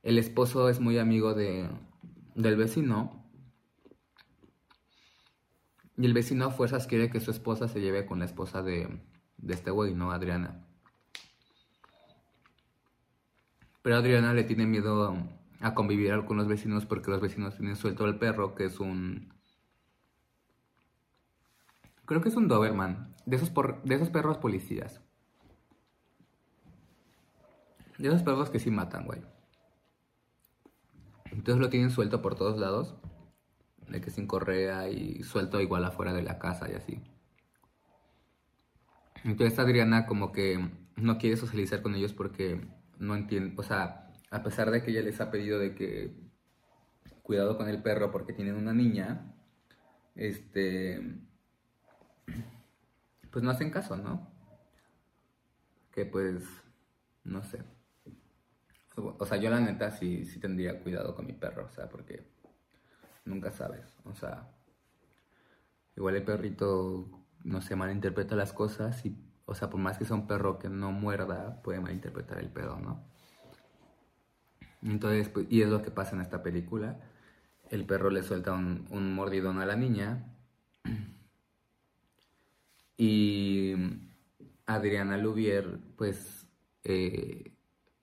el 0.03 0.17
esposo 0.17 0.69
es 0.69 0.79
muy 0.79 0.97
amigo 0.97 1.33
de, 1.33 1.69
del 2.35 2.55
vecino. 2.55 3.23
Y 5.97 6.05
el 6.05 6.13
vecino 6.13 6.45
a 6.45 6.51
fuerzas 6.51 6.87
quiere 6.87 7.09
que 7.09 7.19
su 7.19 7.31
esposa 7.31 7.67
se 7.67 7.79
lleve 7.79 8.05
con 8.05 8.19
la 8.19 8.25
esposa 8.25 8.61
de, 8.61 9.01
de 9.37 9.53
este 9.53 9.71
güey, 9.71 9.93
¿no? 9.93 10.11
Adriana. 10.11 10.65
Pero 13.81 13.97
Adriana 13.97 14.33
le 14.33 14.43
tiene 14.43 14.65
miedo 14.65 15.15
a 15.59 15.73
convivir 15.73 16.25
con 16.25 16.37
los 16.37 16.47
vecinos 16.47 16.85
porque 16.85 17.11
los 17.11 17.21
vecinos 17.21 17.55
tienen 17.55 17.75
suelto 17.75 18.05
al 18.05 18.17
perro, 18.17 18.55
que 18.55 18.65
es 18.65 18.79
un 18.79 19.33
Creo 22.05 22.21
que 22.21 22.29
es 22.29 22.35
un 22.35 22.47
Doberman. 22.47 23.15
De 23.25 23.37
esos, 23.37 23.51
de 23.83 23.95
esos 23.95 24.09
perros 24.09 24.37
policías. 24.37 25.01
De 27.97 28.09
esos 28.09 28.23
perros 28.23 28.49
que 28.49 28.59
sí 28.59 28.69
matan, 28.69 29.05
güey. 29.05 29.21
Entonces 31.33 31.59
lo 31.59 31.69
tienen 31.69 31.91
suelto 31.91 32.21
por 32.21 32.35
todos 32.35 32.57
lados. 32.59 32.95
De 33.89 33.99
que 33.99 34.11
sin 34.11 34.27
correa 34.27 34.89
y 34.89 35.23
suelto 35.23 35.59
igual 35.59 35.83
afuera 35.83 36.13
de 36.13 36.23
la 36.23 36.39
casa 36.39 36.69
y 36.71 36.73
así. 36.73 37.01
Entonces 39.23 39.59
Adriana 39.59 40.05
como 40.05 40.31
que 40.31 40.69
no 40.95 41.17
quiere 41.17 41.37
socializar 41.37 41.81
con 41.81 41.95
ellos 41.95 42.13
porque 42.13 42.65
no 42.97 43.15
entiende, 43.15 43.53
o 43.57 43.63
sea, 43.63 44.11
a 44.31 44.43
pesar 44.43 44.71
de 44.71 44.83
que 44.83 44.91
ella 44.91 45.01
les 45.01 45.19
ha 45.21 45.31
pedido 45.31 45.59
de 45.59 45.75
que 45.75 46.13
cuidado 47.23 47.57
con 47.57 47.67
el 47.67 47.81
perro 47.81 48.11
porque 48.11 48.33
tienen 48.33 48.55
una 48.55 48.73
niña, 48.73 49.33
este, 50.15 51.19
pues 53.31 53.43
no 53.43 53.51
hacen 53.51 53.71
caso, 53.71 53.97
¿no? 53.97 54.31
Que 55.91 56.05
pues, 56.05 56.43
no 57.23 57.43
sé. 57.43 57.63
O 58.95 59.25
sea, 59.25 59.37
yo 59.37 59.49
la 59.49 59.59
neta 59.59 59.91
sí, 59.91 60.25
sí 60.25 60.39
tendría 60.39 60.79
cuidado 60.81 61.15
con 61.15 61.25
mi 61.25 61.33
perro, 61.33 61.65
o 61.65 61.69
sea, 61.69 61.89
porque 61.89 62.27
nunca 63.25 63.51
sabes, 63.51 63.97
o 64.05 64.13
sea, 64.13 64.49
igual 65.95 66.15
el 66.15 66.23
perrito, 66.23 67.07
no 67.43 67.61
sé, 67.61 67.75
malinterpreta 67.75 68.35
las 68.35 68.53
cosas 68.53 69.05
y, 69.05 69.15
o 69.45 69.55
sea, 69.55 69.69
por 69.69 69.79
más 69.79 69.97
que 69.97 70.05
sea 70.05 70.15
un 70.15 70.27
perro 70.27 70.59
que 70.59 70.69
no 70.69 70.91
muerda, 70.91 71.61
puede 71.63 71.79
malinterpretar 71.79 72.39
el 72.39 72.49
pedo, 72.49 72.77
¿no? 72.79 73.03
Entonces, 74.83 75.29
pues, 75.29 75.47
y 75.49 75.61
es 75.61 75.69
lo 75.69 75.81
que 75.81 75.91
pasa 75.91 76.15
en 76.15 76.21
esta 76.21 76.43
película. 76.43 76.99
El 77.69 77.85
perro 77.85 78.09
le 78.09 78.23
suelta 78.23 78.53
un, 78.53 78.85
un 78.91 79.13
mordidón 79.15 79.59
a 79.59 79.65
la 79.65 79.75
niña 79.75 80.25
y 82.97 83.73
Adriana 84.65 85.17
Lubier, 85.17 85.79
pues, 85.97 86.47
eh, 86.83 87.52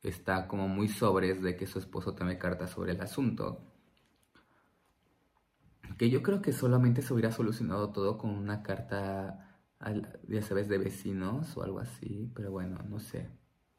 está 0.03 0.47
como 0.49 0.69
muy 0.69 0.89
sobres 0.89 1.43
de 1.43 1.57
que 1.57 1.67
su 1.67 1.79
esposo 1.79 2.15
tome 2.15 2.39
cartas 2.39 2.71
sobre 2.71 2.93
el 2.93 3.01
asunto. 3.01 3.61
Que 5.99 6.11
yo 6.11 6.23
creo 6.23 6.41
que 6.41 6.53
solamente 6.53 7.03
se 7.03 7.13
hubiera 7.13 7.33
solucionado 7.33 7.91
todo 7.91 8.17
con 8.19 8.31
una 8.31 8.63
carta, 8.63 9.59
ya 10.29 10.43
sabes, 10.43 10.69
de 10.69 10.79
vecinos 10.79 11.57
o 11.57 11.63
algo 11.63 11.81
así, 11.81 12.31
pero 12.35 12.51
bueno, 12.51 12.79
no 12.89 13.01
sé. 13.01 13.29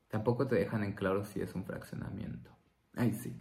Tampoco 0.09 0.47
te 0.47 0.55
dejan 0.55 0.83
en 0.83 0.93
claro 0.93 1.23
si 1.23 1.41
es 1.41 1.55
un 1.55 1.65
fraccionamiento. 1.65 2.51
Ay, 2.95 3.13
sí. 3.13 3.39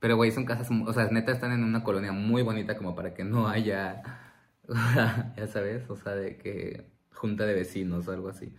Pero, 0.00 0.16
güey, 0.16 0.32
son 0.32 0.44
casas, 0.46 0.68
o 0.70 0.92
sea, 0.92 1.08
neta 1.10 1.32
están 1.32 1.52
en 1.52 1.64
una 1.64 1.84
colonia 1.84 2.12
muy 2.12 2.42
bonita 2.42 2.76
como 2.76 2.94
para 2.94 3.14
que 3.14 3.24
no 3.24 3.48
haya 3.48 4.02
ya 5.36 5.46
sabes, 5.48 5.88
o 5.90 5.96
sea, 5.96 6.14
de 6.14 6.38
que 6.38 6.86
junta 7.12 7.44
de 7.46 7.54
vecinos 7.54 8.08
o 8.08 8.12
algo 8.12 8.28
así. 8.28 8.54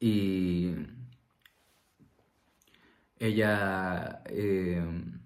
Y 0.00 0.74
ella, 3.18 4.22
em, 4.26 5.20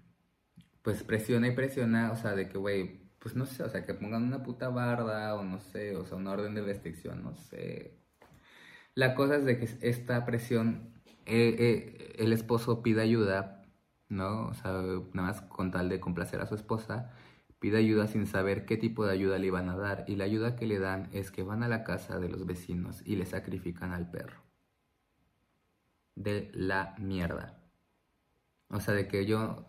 pues 0.81 1.03
presiona 1.03 1.47
y 1.47 1.51
presiona, 1.55 2.11
o 2.11 2.15
sea, 2.15 2.35
de 2.35 2.49
que, 2.49 2.57
güey, 2.57 3.01
pues 3.19 3.35
no 3.35 3.45
sé, 3.45 3.63
o 3.63 3.69
sea, 3.69 3.85
que 3.85 3.93
pongan 3.93 4.23
una 4.23 4.43
puta 4.43 4.69
barda 4.69 5.35
o 5.35 5.43
no 5.43 5.59
sé, 5.59 5.95
o 5.95 6.05
sea, 6.05 6.17
una 6.17 6.31
orden 6.31 6.55
de 6.55 6.61
restricción, 6.63 7.23
no 7.23 7.35
sé. 7.35 7.97
La 8.95 9.15
cosa 9.15 9.37
es 9.37 9.45
de 9.45 9.57
que 9.59 9.69
esta 9.81 10.25
presión, 10.25 10.93
eh, 11.25 11.55
eh, 11.59 12.15
el 12.19 12.33
esposo 12.33 12.81
pide 12.83 13.01
ayuda, 13.01 13.63
¿no? 14.09 14.47
O 14.47 14.53
sea, 14.53 14.71
nada 14.71 15.27
más 15.27 15.41
con 15.41 15.71
tal 15.71 15.89
de 15.89 15.99
complacer 15.99 16.41
a 16.41 16.47
su 16.47 16.55
esposa 16.55 17.11
Pide 17.61 17.77
ayuda 17.77 18.07
sin 18.07 18.25
saber 18.25 18.65
qué 18.65 18.75
tipo 18.75 19.05
de 19.05 19.11
ayuda 19.13 19.37
le 19.37 19.45
iban 19.45 19.69
a 19.69 19.77
dar 19.77 20.03
y 20.07 20.15
la 20.15 20.23
ayuda 20.23 20.55
que 20.55 20.65
le 20.65 20.79
dan 20.79 21.09
es 21.13 21.29
que 21.29 21.43
van 21.43 21.61
a 21.61 21.67
la 21.67 21.83
casa 21.83 22.17
de 22.19 22.27
los 22.27 22.47
vecinos 22.47 23.03
y 23.05 23.17
le 23.17 23.27
sacrifican 23.27 23.91
al 23.91 24.09
perro. 24.09 24.41
De 26.15 26.49
la 26.55 26.95
mierda. 26.97 27.60
O 28.71 28.79
sea, 28.79 28.93
de 28.93 29.07
que 29.07 29.25
yo... 29.25 29.65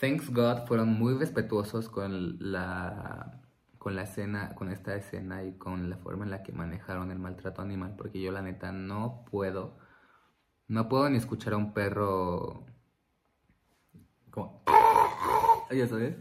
Thanks 0.00 0.30
God 0.30 0.66
fueron 0.66 0.90
muy 0.90 1.14
respetuosos 1.14 1.88
con 1.88 2.36
la 2.52 3.40
con 3.78 3.94
la 3.94 4.02
escena, 4.02 4.54
con 4.56 4.68
esta 4.68 4.96
escena 4.96 5.44
y 5.44 5.56
con 5.58 5.88
la 5.88 5.96
forma 5.96 6.24
en 6.24 6.32
la 6.32 6.42
que 6.42 6.52
manejaron 6.52 7.12
el 7.12 7.20
maltrato 7.20 7.62
animal, 7.62 7.94
porque 7.96 8.20
yo 8.20 8.32
la 8.32 8.42
neta 8.42 8.72
no 8.72 9.24
puedo, 9.30 9.78
no 10.66 10.88
puedo 10.88 11.08
ni 11.08 11.18
escuchar 11.18 11.52
a 11.52 11.56
un 11.56 11.72
perro 11.72 12.66
como 14.36 14.62
ya 15.70 15.86
sabes. 15.88 16.16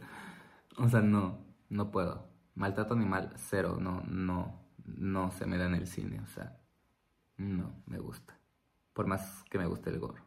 O 0.78 0.90
sea, 0.90 1.02
no, 1.02 1.46
no 1.70 1.92
puedo. 1.92 2.30
Maltrato 2.56 2.94
animal, 2.94 3.34
cero. 3.36 3.78
No, 3.80 4.04
no, 4.08 4.66
no 4.86 5.32
se 5.32 5.46
me 5.46 5.58
da 5.58 5.66
en 5.66 5.76
el 5.76 5.88
cine. 5.88 6.22
O 6.22 6.28
sea, 6.28 6.58
no 7.38 7.84
me 7.86 8.00
gusta. 8.00 8.40
Por 8.94 9.08
más 9.08 9.44
que 9.50 9.58
me 9.58 9.66
guste 9.66 9.90
el 9.90 10.00
gore. 10.00 10.25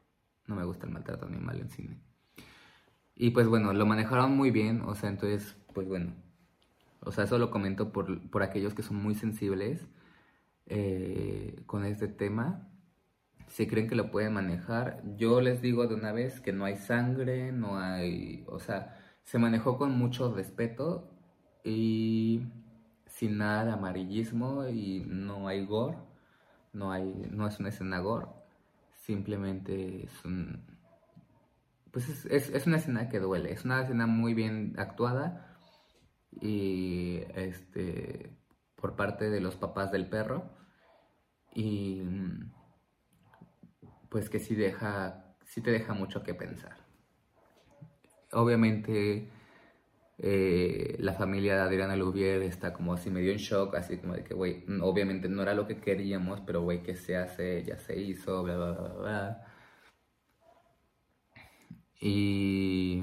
No 0.49 0.57
me 0.57 0.65
gusta 0.65 0.87
el 0.87 0.93
maltrato 0.93 1.27
animal 1.27 1.61
en 1.61 1.71
cine. 1.71 2.01
Y 3.15 3.31
pues 3.31 3.47
bueno, 3.47 3.73
lo 3.73 3.87
manejaron 3.87 4.37
muy 4.37 4.51
bien. 4.51 4.83
O 4.83 4.95
sea, 4.97 5.11
entonces, 5.11 5.57
pues 5.73 5.87
bueno. 5.87 6.15
O 7.01 7.13
sea, 7.13 7.25
eso 7.25 7.39
lo 7.39 7.51
comento 7.51 7.93
por, 7.93 8.29
por 8.31 8.43
aquellos 8.43 8.75
que 8.75 8.83
son 8.83 8.97
muy 8.97 9.15
sensibles 9.15 9.87
eh, 10.67 11.63
con 11.67 11.85
este 11.85 12.09
tema. 12.09 12.69
Si 13.47 13.67
creen 13.67 13.89
que 13.89 13.95
lo 13.95 14.11
pueden 14.11 14.35
manejar, 14.35 15.03
yo 15.17 15.41
les 15.41 15.63
digo 15.63 15.87
de 15.87 15.95
una 15.95 16.13
vez 16.13 16.41
que 16.41 16.53
no 16.53 16.65
hay 16.65 16.77
sangre, 16.77 17.53
no 17.53 17.79
hay. 17.79 18.45
O 18.49 18.59
sea, 18.59 18.99
se 19.23 19.39
manejó 19.39 19.79
con 19.79 19.97
mucho 19.97 20.35
respeto 20.35 21.11
y 21.65 22.43
sin 23.07 23.39
nada 23.39 23.65
de 23.65 23.73
amarillismo 23.73 24.69
y 24.69 25.05
no 25.07 25.49
hay 25.49 25.67
gore, 25.67 25.99
no, 26.73 26.93
hay, 26.93 27.29
no 27.31 27.47
es 27.47 27.59
una 27.59 27.71
escena 27.71 27.99
gore, 28.01 28.27
simplemente 29.09 30.05
es 30.05 30.25
un... 30.27 30.63
Pues 31.91 32.27
es, 32.27 32.51
es, 32.51 32.67
una 32.67 32.77
escena 32.77 33.09
que 33.09 33.19
duele, 33.19 33.51
es 33.51 33.65
una 33.65 33.81
escena 33.81 34.07
muy 34.07 34.35
bien 34.35 34.75
actuada 34.77 35.57
y 36.43 37.23
este 37.35 38.37
por 38.77 38.95
parte 38.95 39.31
de 39.31 39.41
los 39.41 39.57
papás 39.57 39.91
del 39.91 40.07
perro 40.07 40.51
y 41.55 42.03
pues 44.11 44.29
que 44.29 44.39
sí 44.39 44.55
deja 44.55 45.35
sí 45.47 45.63
te 45.63 45.71
deja 45.71 45.95
mucho 45.95 46.23
que 46.23 46.35
pensar. 46.35 46.77
Obviamente 48.33 49.31
eh, 50.21 50.97
la 50.99 51.15
familia 51.15 51.55
de 51.55 51.61
Adriana 51.61 51.95
Lubier 51.97 52.43
está 52.43 52.73
como 52.73 52.93
así 52.93 53.09
medio 53.11 53.31
en 53.31 53.39
shock, 53.39 53.77
así 53.77 53.99
como 53.99 54.15
de 54.15 54.25
que, 54.25 54.35
güey, 54.35 54.65
obviamente 54.83 55.29
no 55.29 55.43
era 55.43 55.55
lo 55.55 55.67
que 55.67 55.81
queríamos, 55.81 56.41
pero, 56.41 56.63
güey, 56.63 56.83
que 56.83 56.97
se 56.97 57.17
hace, 57.17 57.65
ya 57.65 57.79
se 57.79 58.01
hizo, 58.01 58.43
bla, 58.43 58.57
bla, 58.57 58.73
bla, 58.73 58.95
bla. 58.95 59.45
Y, 62.01 63.03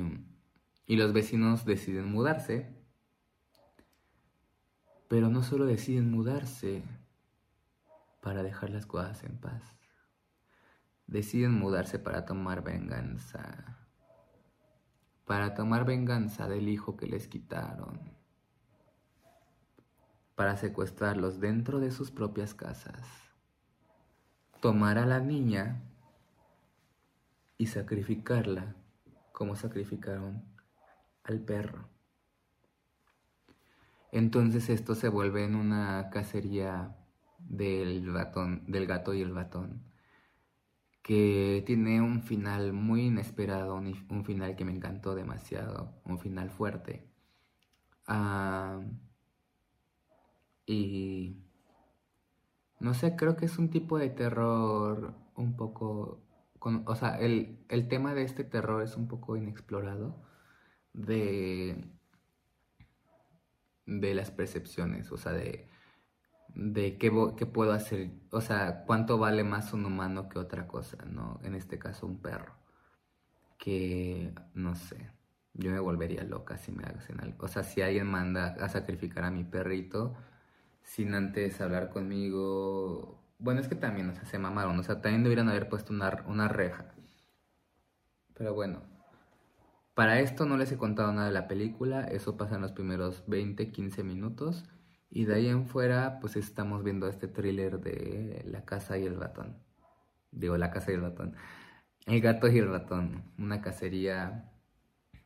y 0.87 0.95
los 0.97 1.13
vecinos 1.13 1.65
deciden 1.65 2.05
mudarse, 2.11 2.67
pero 5.07 5.29
no 5.29 5.43
solo 5.43 5.65
deciden 5.65 6.11
mudarse 6.11 6.83
para 8.21 8.43
dejar 8.43 8.71
las 8.71 8.85
cosas 8.85 9.23
en 9.23 9.37
paz, 9.37 9.63
deciden 11.07 11.53
mudarse 11.53 11.99
para 11.99 12.25
tomar 12.25 12.63
venganza 12.63 13.84
para 15.25 15.55
tomar 15.55 15.85
venganza 15.85 16.47
del 16.47 16.69
hijo 16.69 16.95
que 16.95 17.07
les 17.07 17.27
quitaron, 17.27 17.99
para 20.35 20.55
secuestrarlos 20.57 21.39
dentro 21.39 21.79
de 21.79 21.91
sus 21.91 22.11
propias 22.11 22.53
casas, 22.53 23.07
tomar 24.61 24.97
a 24.97 25.05
la 25.05 25.19
niña 25.19 25.81
y 27.57 27.67
sacrificarla 27.67 28.75
como 29.31 29.55
sacrificaron 29.55 30.43
al 31.23 31.39
perro. 31.39 31.89
Entonces 34.11 34.69
esto 34.69 34.95
se 34.95 35.09
vuelve 35.09 35.43
en 35.43 35.55
una 35.55 36.09
cacería 36.09 36.95
del 37.39 38.13
gato 38.87 39.13
y 39.13 39.21
el 39.21 39.35
ratón 39.35 39.94
que 41.05 41.63
tiene 41.67 42.01
un 42.01 42.23
final 42.23 42.73
muy 42.73 43.03
inesperado, 43.03 43.75
un, 43.75 44.25
final 44.25 44.55
que 44.55 44.65
me 44.65 44.71
encantó 44.71 45.13
demasiado, 45.13 45.93
un 46.03 46.17
final 46.17 46.49
fuerte. 46.49 47.07
Ah, 48.07 48.81
y 50.65 51.37
no 52.79 52.95
sé, 52.95 53.15
creo 53.15 53.35
que 53.37 53.45
es 53.45 53.59
un 53.59 53.69
tipo 53.69 53.99
de 53.99 54.09
terror 54.09 55.13
un 55.35 55.55
poco, 55.55 56.23
o 56.59 56.95
sea, 56.95 57.19
el, 57.19 57.63
el 57.69 57.87
tema 57.87 58.15
de 58.15 58.23
este 58.23 58.43
terror 58.43 58.81
es 58.81 58.97
un 58.97 59.07
poco 59.07 59.37
inexplorado 59.37 60.23
de, 60.93 61.85
de 63.85 64.15
las 64.15 64.31
percepciones, 64.31 65.11
o 65.11 65.17
sea, 65.17 65.33
de 65.33 65.69
de 66.55 66.97
qué, 66.97 67.11
qué, 67.37 67.45
puedo 67.45 67.73
hacer, 67.73 68.11
o 68.31 68.41
sea, 68.41 68.83
cuánto 68.85 69.17
vale 69.17 69.43
más 69.43 69.73
un 69.73 69.85
humano 69.85 70.29
que 70.29 70.39
otra 70.39 70.67
cosa, 70.67 70.97
¿no? 71.05 71.39
En 71.43 71.55
este 71.55 71.77
caso 71.79 72.07
un 72.07 72.21
perro, 72.21 72.53
que 73.57 74.33
no 74.53 74.75
sé, 74.75 75.11
yo 75.53 75.71
me 75.71 75.79
volvería 75.79 76.23
loca 76.23 76.57
si 76.57 76.71
me 76.71 76.83
hacen 76.85 77.19
algo, 77.21 77.45
o 77.45 77.47
sea, 77.49 77.63
si 77.63 77.81
alguien 77.81 78.07
manda 78.07 78.55
a 78.59 78.69
sacrificar 78.69 79.25
a 79.25 79.31
mi 79.31 79.43
perrito 79.43 80.15
sin 80.83 81.13
antes 81.13 81.61
hablar 81.61 81.89
conmigo, 81.89 83.21
bueno, 83.39 83.59
es 83.61 83.67
que 83.67 83.75
también, 83.75 84.09
o 84.09 84.15
sea, 84.15 84.25
se 84.25 84.39
mamaron, 84.39 84.79
o 84.79 84.83
sea, 84.83 85.01
también 85.01 85.23
deberían 85.23 85.49
haber 85.49 85.69
puesto 85.69 85.93
una, 85.93 86.23
una 86.27 86.47
reja, 86.47 86.85
pero 88.33 88.53
bueno. 88.53 88.81
Para 89.95 90.19
esto 90.19 90.45
no 90.45 90.57
les 90.57 90.71
he 90.73 90.77
contado 90.77 91.13
nada 91.13 91.27
de 91.27 91.33
la 91.33 91.47
película, 91.47 92.03
eso 92.03 92.35
pasa 92.35 92.55
en 92.55 92.61
los 92.61 92.73
primeros 92.73 93.23
20, 93.27 93.71
15 93.71 94.03
minutos. 94.03 94.65
Y 95.09 95.25
de 95.25 95.35
ahí 95.35 95.47
en 95.47 95.67
fuera, 95.67 96.19
pues 96.19 96.35
estamos 96.35 96.83
viendo 96.83 97.07
este 97.07 97.27
thriller 97.27 97.79
de 97.79 98.43
La 98.45 98.65
casa 98.65 98.97
y 98.97 99.05
el 99.05 99.17
ratón. 99.17 99.57
Digo, 100.31 100.57
La 100.57 100.71
casa 100.71 100.91
y 100.91 100.95
el 100.95 101.01
ratón. 101.01 101.35
El 102.05 102.21
gato 102.21 102.47
y 102.47 102.57
el 102.59 102.69
ratón. 102.69 103.23
Una 103.37 103.61
cacería 103.61 104.51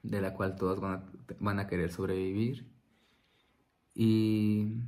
de 0.04 0.22
la 0.22 0.34
cual 0.34 0.56
todos 0.56 0.80
van 0.80 1.60
a, 1.60 1.68
querer 1.68 1.92
sobrevivir. 1.92 2.68
Y, 3.94 4.82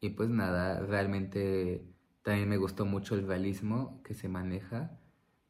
y 0.00 0.10
pues 0.10 0.28
nada, 0.28 0.80
realmente 0.80 1.86
también 2.22 2.48
me 2.48 2.58
gustó 2.58 2.84
mucho 2.84 3.14
el 3.14 3.26
realismo 3.26 4.02
que 4.02 4.14
se 4.14 4.28
maneja 4.28 4.98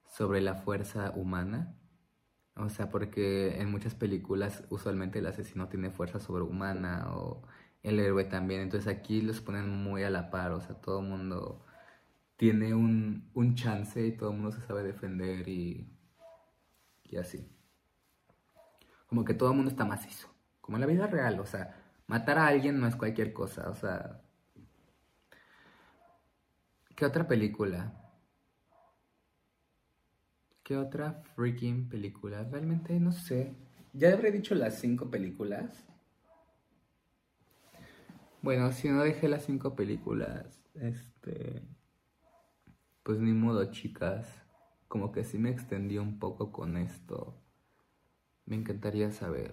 sobre 0.07 0.41
la 0.41 0.55
fuerza 0.55 1.13
humana. 1.17 1.75
O 2.55 2.69
sea, 2.69 2.91
porque 2.91 3.61
en 3.61 3.71
muchas 3.71 3.95
películas 3.95 4.65
usualmente 4.71 5.21
el 5.21 5.27
asesino 5.27 5.69
tiene 5.69 5.91
fuerza 5.91 6.21
sobrehumana 6.21 7.13
o 7.15 7.43
el 7.83 7.99
héroe 8.01 8.25
también. 8.25 8.61
Entonces 8.61 8.89
aquí 8.89 9.21
los 9.23 9.41
ponen 9.41 9.69
muy 9.69 10.03
a 10.05 10.11
la 10.11 10.31
par, 10.31 10.53
o 10.53 10.61
sea, 10.61 10.75
todo 10.77 11.01
el 11.01 11.07
mundo 11.07 11.65
tiene 12.37 12.75
un, 12.75 13.31
un 13.35 13.55
chance 13.55 14.07
y 14.07 14.13
todo 14.13 14.31
el 14.31 14.37
mundo 14.37 14.53
se 14.53 14.63
sabe 14.67 14.83
defender 14.83 15.49
y, 15.49 15.89
y 17.05 17.17
así. 17.17 17.49
Como 19.09 19.25
que 19.25 19.35
todo 19.35 19.51
el 19.51 19.57
mundo 19.57 19.71
está 19.71 19.85
macizo, 19.85 20.29
como 20.61 20.77
en 20.77 20.83
la 20.83 20.87
vida 20.87 21.07
real, 21.07 21.41
o 21.41 21.47
sea, 21.47 21.77
matar 22.07 22.39
a 22.39 22.47
alguien 22.47 22.79
no 22.81 22.87
es 22.87 22.97
cualquier 22.97 23.33
cosa, 23.33 23.71
o 23.71 23.75
sea... 23.75 24.23
¿Qué 26.95 27.07
otra 27.07 27.29
película? 27.29 27.93
¿Qué 30.65 30.77
otra 30.77 31.23
freaking 31.35 31.89
película? 31.89 32.43
Realmente 32.43 32.99
no 33.01 33.13
sé. 33.13 33.55
Ya 33.93 34.13
habré 34.13 34.33
dicho 34.33 34.55
las 34.55 34.81
cinco 34.81 35.09
películas. 35.09 35.87
Bueno, 38.49 38.73
si 38.73 38.89
no 38.89 39.05
dejé 39.05 39.29
las 39.29 39.45
cinco 39.45 39.77
películas, 39.77 40.59
este. 40.73 41.61
Pues 43.03 43.21
ni 43.21 43.33
modo, 43.33 43.71
chicas. 43.71 44.27
Como 44.89 45.13
que 45.13 45.23
sí 45.23 45.37
me 45.37 45.51
extendí 45.51 45.99
un 45.99 46.19
poco 46.19 46.51
con 46.51 46.79
esto. 46.79 47.37
Me 48.47 48.57
encantaría 48.57 49.13
saber 49.13 49.53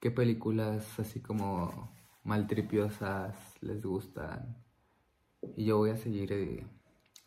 qué 0.00 0.10
películas 0.10 1.00
así 1.00 1.20
como 1.20 1.90
maltripiosas 2.24 3.34
les 3.62 3.82
gustan. 3.86 4.62
Y 5.56 5.64
yo 5.64 5.78
voy 5.78 5.92
a 5.92 5.96
seguir 5.96 6.30
eh, 6.30 6.66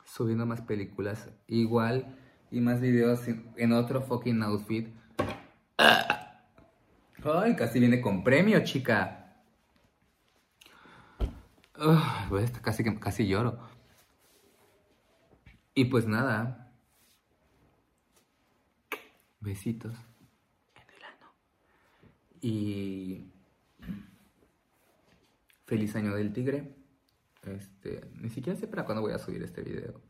subiendo 0.06 0.46
más 0.46 0.62
películas 0.62 1.28
igual 1.48 2.16
y 2.52 2.60
más 2.60 2.82
videos 2.82 3.28
en 3.28 3.72
otro 3.74 4.04
fucking 4.04 4.44
outfit. 4.44 4.90
Ay, 5.80 7.56
casi 7.56 7.80
viene 7.80 8.00
con 8.00 8.24
premio, 8.24 8.64
chica 8.64 9.24
pues 12.30 12.52
casi, 12.62 12.84
casi 13.00 13.28
lloro. 13.28 13.60
Y 15.74 15.86
pues 15.86 16.08
nada. 16.08 16.74
Besitos 19.40 19.96
en 20.76 20.96
el 20.96 21.04
ano. 21.04 21.32
Y 22.42 23.32
feliz 25.66 25.96
año 25.96 26.16
del 26.16 26.34
tigre. 26.34 26.76
Este, 27.44 28.10
ni 28.16 28.30
siquiera 28.30 28.60
sé 28.60 28.68
para 28.68 28.86
cuándo 28.86 29.02
voy 29.02 29.14
a 29.14 29.20
subir 29.20 29.44
este 29.44 29.62
video. 29.62 30.02